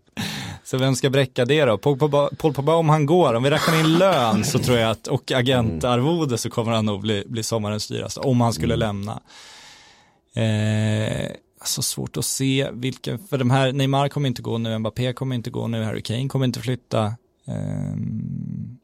[0.65, 1.79] Så vem ska bräcka det då?
[1.79, 4.91] Paul Pogba, Paul Pogba om han går, om vi räknar in lön så tror jag
[4.91, 9.21] att, och agentarvode så kommer han nog bli, bli sommarens dyraste, om han skulle lämna.
[10.35, 15.13] Eh, alltså svårt att se vilken, för de här, Neymar kommer inte gå nu, Mbappé
[15.13, 17.15] kommer inte gå nu, Harry Kane kommer inte flytta.
[17.47, 18.79] Ehm,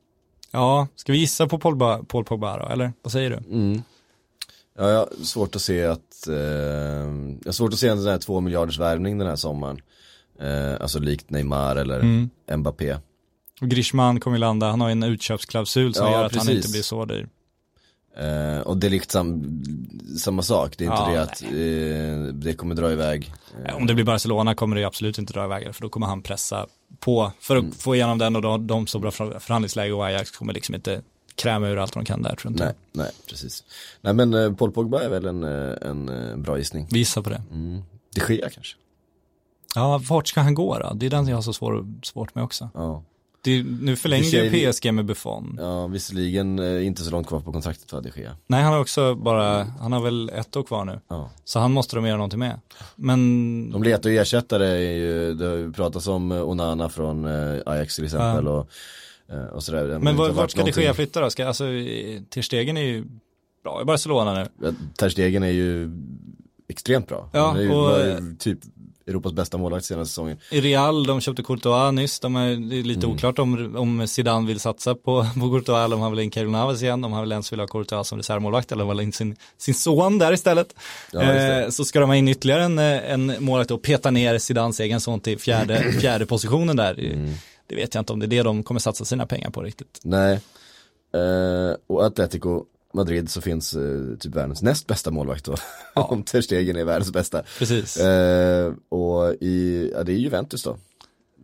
[0.50, 3.36] ja, ska vi gissa på Paul, Paul Pogba då, eller vad säger du?
[3.36, 3.82] Mm.
[4.78, 8.10] Ja, jag har svårt att se att, eh, jag har svårt att se en sån
[8.10, 9.80] här två miljarders värvning den här sommaren.
[10.40, 12.30] Eh, alltså likt Neymar eller Mm.
[12.56, 12.96] Mbappé.
[13.60, 16.46] Och Grishman kommer ju landa, han har ju en utköpsklausul som Ja, gör att han
[16.46, 16.56] precis.
[16.56, 17.28] inte blir så dyr.
[18.18, 19.44] Eh, och det är liksom
[20.18, 23.32] samma sak, det är inte Ja, det att eh, det kommer dra iväg.
[23.74, 26.22] Om det blir Barcelona kommer det ju absolut inte dra iväg för då kommer han
[26.22, 26.66] pressa
[27.00, 27.74] på för att Mm.
[27.74, 31.02] få igenom den och då, de så bra för- förhandlingsläge och Ajax kommer liksom inte
[31.34, 32.64] kräma ur allt de kan där tror jag inte.
[32.64, 33.64] nej, nej, precis.
[34.00, 36.86] Nej men eh, Paul Pogba är väl en, eh, en eh, bra gissning.
[36.90, 37.42] Vi gissar på det.
[37.50, 37.82] Mm.
[38.14, 38.76] De Gea kanske.
[39.74, 40.92] Ja, vart ska han gå då?
[40.94, 42.68] Det är den jag har så svår, svårt med också.
[42.74, 43.02] Ja,
[43.40, 45.56] Det nu förlängde Det ju PSG med Buffon.
[45.60, 48.36] ja visserligen eh, inte så långt kvar på kontraktet va, De Gea.
[48.46, 51.00] Nej, han har också bara, han har väl ett år kvar nu.
[51.08, 51.30] Ja.
[51.44, 52.60] Så han måste de göra någonting med.
[52.96, 57.60] Men, De letar ju ersättare, ju, det har ju pratats om eh, Onana från eh,
[57.66, 58.68] Ajax till exempel och,
[59.28, 59.84] eh, och sådär.
[59.88, 61.30] Det men vart varit ska det ske någonting- flytta då?
[61.30, 61.64] Ska, alltså,
[62.30, 63.04] Ter Stegen är ju
[63.62, 64.48] bra i Barcelona nu.
[64.66, 65.90] Ja, Ter Stegen är ju
[66.68, 67.30] extremt bra.
[67.32, 68.58] Ja, Han är ju, och- typ
[69.08, 70.36] Europas bästa målvakt senaste säsongen.
[70.50, 73.16] I Real, de köpte Courtois nyss, de är, det är lite Mm.
[73.16, 76.50] oklart om, om Zidane vill satsa på, på Courtois eller om han vill in Keylor
[76.50, 79.12] Navas igen, om han vill ens vill ha Courtois som reservmålvakt eller vill ha in
[79.12, 80.74] sin, sin son där istället.
[81.12, 84.38] Ja, eh, så ska de ha in ytterligare en, eh, en målvakt och peta ner
[84.38, 87.00] Zidanes egen son till fjärde, fjärde positionen där.
[87.00, 87.34] Mm.
[87.66, 90.00] Det vet jag inte om det är det de kommer satsa sina pengar på riktigt.
[90.02, 90.40] Nej.
[91.14, 92.64] Eh, och Atletico
[92.96, 95.54] Madrid så finns eh, typ världens näst bästa målvakt då.
[95.94, 97.42] Om Ter Stegen är världens bästa.
[97.58, 97.96] Precis.
[97.96, 100.76] Eh, och i, ja det är Juventus då.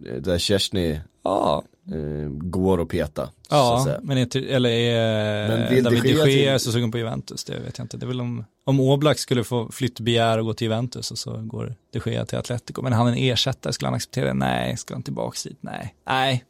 [0.07, 3.31] Eh, Där Chesney ja, eh, går att peta.
[3.51, 7.45] ja men inte, eller är Men vill David de Gea till- så sugen på Juventus?
[7.45, 7.97] Det vet jag inte.
[7.97, 11.37] Det är väl om, om Oblak skulle få flyttbegär och gå till Juventus och så
[11.37, 12.83] går de Gea till Atletico.
[12.83, 14.35] Men han är en ersättare, skulle han acceptera det?
[14.35, 15.59] Nej, ska han tillbaka dit?
[15.61, 15.95] Nej.
[16.07, 16.45] Nej.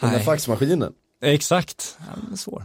[0.00, 0.92] Den där faxmaskinen.
[1.22, 2.64] Exakt, ja, det är svår.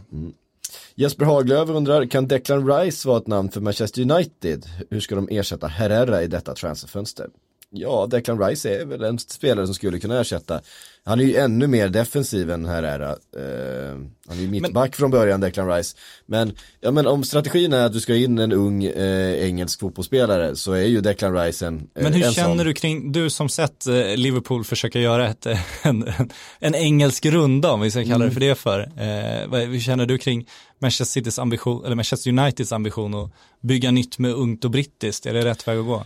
[0.94, 4.66] Jesper Haglöf undrar, kan Declan Rice vara ett namn för Manchester United?
[4.90, 7.26] Hur ska de ersätta Herrera i detta transferfönster?
[7.74, 10.60] Ja, Declan Rice är väl en spelare som skulle kunna ersätta.
[11.04, 13.10] Han är ju ännu mer defensiv än Herrera.
[13.10, 13.98] Eh,
[14.28, 15.96] han är ju mittback från början, Declan Rice.
[16.26, 20.56] Men, ja men om strategin är att du ska in en ung eh, engelsk fotbollsspelare
[20.56, 22.66] så är ju Declan Rice en eh, Men hur en känner sån.
[22.66, 25.46] du kring, du som sett eh, Liverpool försöka göra ett,
[25.82, 28.80] en, en, en engelsk runda, om vi ska kalla det för det för.
[28.80, 30.48] Eh, vad, hur känner du kring
[30.78, 35.26] Manchester Citys ambition, eller Manchester Uniteds ambition att bygga nytt med ungt och brittiskt?
[35.26, 36.04] Är det rätt väg att gå?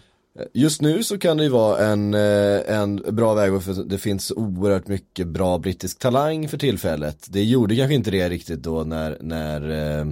[0.53, 4.31] Just nu så kan det ju vara en, eh, en bra väg för det finns
[4.37, 7.27] oerhört mycket bra brittisk talang för tillfället.
[7.29, 9.71] Det gjorde kanske inte det riktigt då när, när
[10.01, 10.07] eh,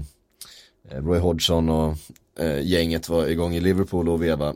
[0.91, 1.97] Roy Hodgson och
[2.39, 4.55] eh, gänget var igång i Liverpool och veva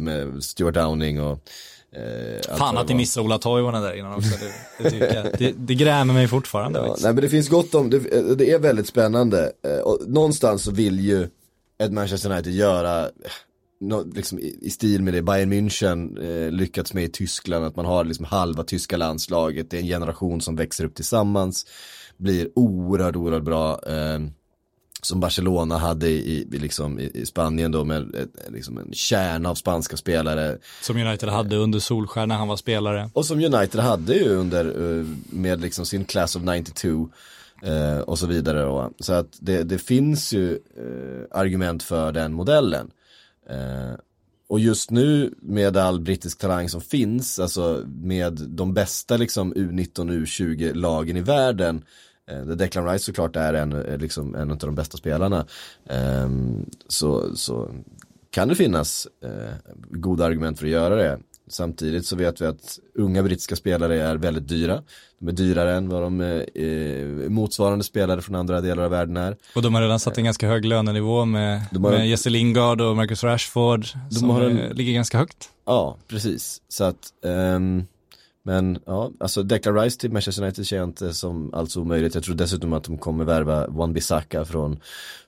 [0.00, 1.38] med Stuart Downing och
[1.96, 4.30] Eh, Fan att ni missade Ola Toivonen där innan också.
[4.78, 6.78] Det, det, det, det grämer mig fortfarande.
[6.78, 7.98] Ja, nej men det finns gott om, det,
[8.34, 9.52] det är väldigt spännande.
[9.64, 11.28] Eh, Och någonstans så vill ju
[11.82, 13.08] ett Manchester United göra,
[13.82, 17.76] eh, liksom i, i stil med det Bayern München eh, lyckats med i Tyskland, att
[17.76, 21.66] man har liksom halva tyska landslaget, det är en generation som växer upp tillsammans,
[22.16, 23.80] blir oerhört, oerhört bra.
[23.86, 24.20] Eh,
[25.02, 29.50] som Barcelona hade i, i, liksom, i, i Spanien då med ett, liksom en kärna
[29.50, 30.58] av spanska spelare.
[30.82, 33.10] Som United hade under Solskär när han var spelare.
[33.12, 37.08] Och som United hade ju under, eh, med liksom sin class of 92
[37.62, 38.90] eh, och så vidare då.
[39.00, 42.90] Så att det, det finns ju eh, argument för den modellen.
[43.50, 43.94] Eh,
[44.48, 49.98] och just nu med all brittisk talang som finns, alltså med de bästa liksom U19
[49.98, 51.84] och U20 lagen i världen,
[52.30, 55.46] eh, där Declan Rice såklart är en, eh, liksom en av de bästa spelarna,
[55.84, 56.30] eh,
[56.88, 57.70] så, så
[58.30, 59.54] kan det finnas eh,
[59.90, 61.18] goda argument för att göra det.
[61.50, 64.82] Samtidigt så vet vi att unga brittiska spelare är väldigt dyra.
[65.18, 69.36] De är dyrare än vad de eh, motsvarande spelare från andra delar av världen är.
[69.54, 72.80] Och de har redan satt en ganska hög lönenivå med, De har- med Jesse Lingard
[72.80, 73.86] och Marcus Rashford.
[74.10, 75.48] som har en- ligger ganska högt.
[75.66, 76.62] Ja, precis.
[76.68, 77.84] Så att, ehm,
[78.42, 82.14] men ja, alltså Declan Rice till Manchester United jag inte som alls omöjligt.
[82.14, 84.80] Jag tror dessutom att de kommer värva Wan Bissaka från,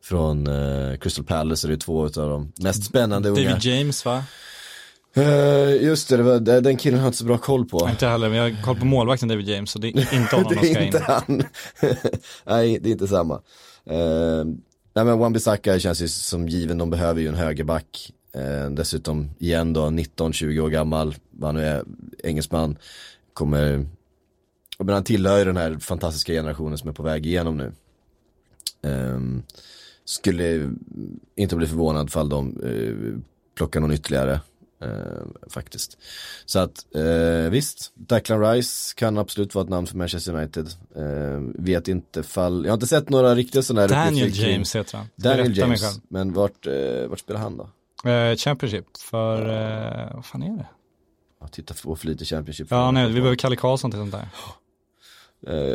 [0.03, 1.69] från eh, Crystal Palace.
[1.69, 3.49] Det är två av de mest spännande unga.
[3.51, 4.25] David James va?
[5.15, 7.89] Eh, just det, det var, det- den killen har jag inte så bra koll på.
[7.91, 10.53] Inte heller, men jag har koll på målvakten David James så det är inte honom
[10.61, 10.87] det ska är in.
[10.87, 11.43] inte han.
[12.47, 13.35] Nej, det är inte samma.
[13.91, 14.45] Uh,
[14.95, 18.13] nej men Wan Bissaka känns ju som given, de behöver ju en högerback.
[18.35, 21.85] Eh, dessutom igen då 19-20 år gammal, vad nu är,
[22.25, 22.77] engelsman.
[23.33, 23.87] Kommer,
[24.79, 27.73] men han tillhör ju den här fantastiska generationen som är på väg igenom nu.
[28.83, 29.43] Ehm,
[30.05, 30.73] skulle
[31.37, 33.19] inte bli förvånad fall de uh,
[33.57, 34.41] plockar någon ytterligare.
[34.83, 35.99] Eh, faktiskt.
[36.47, 40.67] Så att eh, visst, Declan Rice kan absolut vara ett namn för Manchester United.
[40.97, 44.77] Eh, vet inte fall, jag har inte sett några riktiga sådana här Daniel uppgifter James
[44.77, 45.07] heter han.
[45.17, 47.69] Daniel James, men vart, eh, vart spelar han då?
[48.11, 50.67] Eh, Championship för, eh, vad fan är det?
[51.41, 52.67] Jag tittar på för lite Championship.
[52.71, 54.29] Ja, nej, vi behöver Kalle Karlsson till sånt där.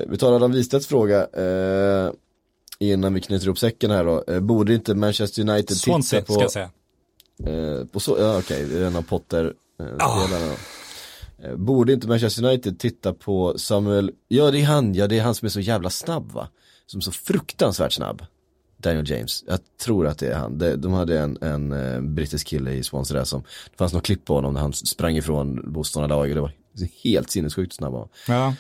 [0.08, 1.28] Vi tar Adam Wistedts fråga
[2.80, 4.42] innan vi knyter ihop säcken här då.
[4.42, 6.34] Borde inte Manchester United Swansea titta på...
[6.34, 6.70] ska jag säga.
[7.46, 10.28] Eh, på så, ja okej, är en av Potter eh, Ah.
[11.44, 15.24] Eh, Borde inte Manchester United titta på Samuel, ja det är han, ja det är
[15.24, 16.48] han som är så jävla snabb va?
[16.86, 18.26] Som är så fruktansvärt snabb.
[18.78, 20.58] Daniel James, jag tror att det är han.
[20.58, 24.04] De, de hade en, en eh, brittisk kille i Swansea där som, det fanns något
[24.04, 26.52] klipp på honom när han sprang ifrån motståndarlaget, det var
[27.04, 28.08] helt sinnessjukt snabb han.
[28.28, 28.54] Ja.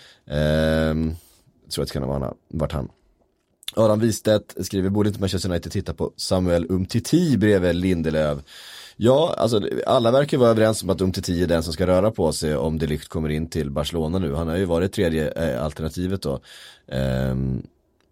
[1.64, 2.90] Jag tror att det kan ha varit han.
[3.78, 8.40] Adam Wistedt skriver, borde inte Manchester United titta på Samuel Umtiti bredvid Lindelöf?
[9.00, 12.32] Ja, alltså alla verkar vara överens om att Umtiti är den som ska röra på
[12.32, 14.34] sig om Delikt kommer in till Barcelona nu.
[14.34, 16.40] Han har ju varit tredje eh, alternativet då.
[16.88, 17.62] Ehm,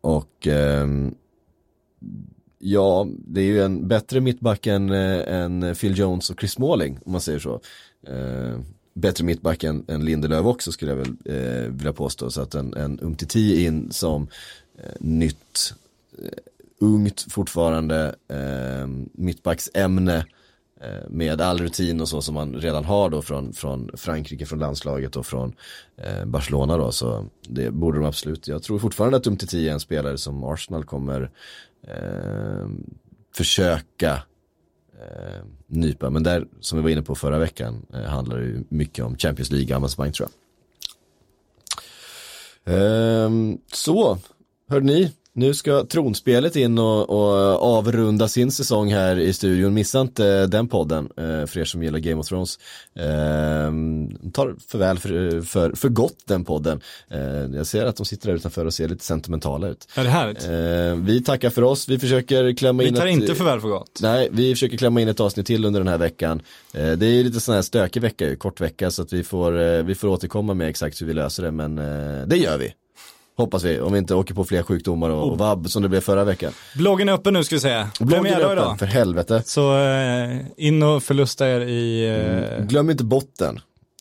[0.01, 1.16] och ehm,
[2.59, 6.99] ja, det är ju en bättre mittback än, eh, än Phil Jones och Chris Smalling
[7.05, 7.61] om man säger så.
[8.07, 8.63] Ehm,
[8.93, 12.30] bättre mittback än, än Lindelöf också skulle jag väl eh, vilja påstå.
[12.30, 14.28] Så att en, en Umtiti in som
[14.78, 15.73] eh, nytt,
[16.23, 16.30] eh,
[16.80, 20.26] ungt fortfarande eh, mittbacksämne
[20.82, 24.59] eh, med all rutin och så som man redan har då från, från Frankrike, från
[24.59, 25.55] landslaget och från
[25.97, 26.91] eh, Barcelona då.
[26.91, 28.47] Så det borde de absolut.
[28.47, 31.32] Jag tror fortfarande att Umtiti är en spelare som Arsenal kommer
[31.88, 32.67] eh,
[33.36, 34.11] försöka
[34.99, 36.09] eh, nypa.
[36.09, 39.17] Men där, som vi var inne på förra veckan, eh, handlar det ju mycket om
[39.17, 40.36] Champions League-avancemang tror jag.
[42.67, 44.17] Ehm, så,
[44.70, 49.74] hörde ni, nu ska tronspelet in och, och avrunda sin säsong här i studion.
[49.74, 52.59] Missa inte den podden eh, för er som gillar Game of Thrones.
[52.95, 56.82] Ehm, tar för väl för, för, för gott den podden.
[57.11, 57.20] Eh,
[57.55, 59.88] jag ser att de sitter där utanför och ser lite sentimentala ut.
[59.95, 60.45] Är det härligt?
[61.09, 63.68] Vi tackar för oss, vi försöker klämma in Vi tar ett- inte för väl för
[63.68, 63.99] gott.
[64.01, 66.41] Nej, vi försöker klämma in ett avsnitt till under den här veckan.
[66.74, 69.84] Eh, det är lite sån här stökig vecka, kort vecka, så att vi får, eh,
[69.84, 72.74] vi får återkomma med exakt hur vi löser det, men eh, det gör vi.
[73.38, 76.02] Hoppas vi, om vi inte åker på fler sjukdomar och, och vabb som det blev
[76.02, 76.54] förra veckan.
[76.76, 77.90] Bloggen är öppen nu ska vi säga.
[78.00, 78.80] Bloggen är öppen, idag.
[78.80, 79.44] för helvete.
[79.46, 82.08] Så eh, in och förlusta er i...
[82.60, 83.60] Eh, Glöm inte botten.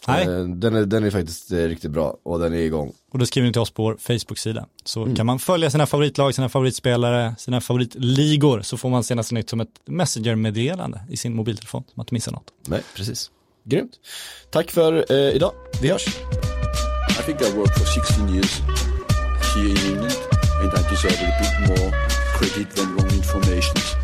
[0.09, 0.23] Nej.
[0.27, 2.93] Eh, den, är, den är faktiskt eh, riktigt bra och den är igång.
[3.13, 4.67] Och då skriver ni till oss på vår Facebook-sida.
[4.85, 5.17] Så Mm.
[5.17, 8.63] kan man följa sina favoritlag, sina favoritspelare, sina favoritligor.
[8.63, 11.83] Så får man senaste nytt som ett Messenger-meddelande i sin mobiltelefon.
[11.87, 12.45] Så man inte missar något.
[12.67, 13.31] Nej, precis.
[13.65, 13.93] Grymt.
[14.51, 16.07] Tack för eh, idag, vi hörs.
[17.21, 18.61] I think I worked for 16 years
[19.57, 20.19] in England,
[20.61, 21.91] and I deserve a bit more
[22.35, 24.04] credit than wrong information.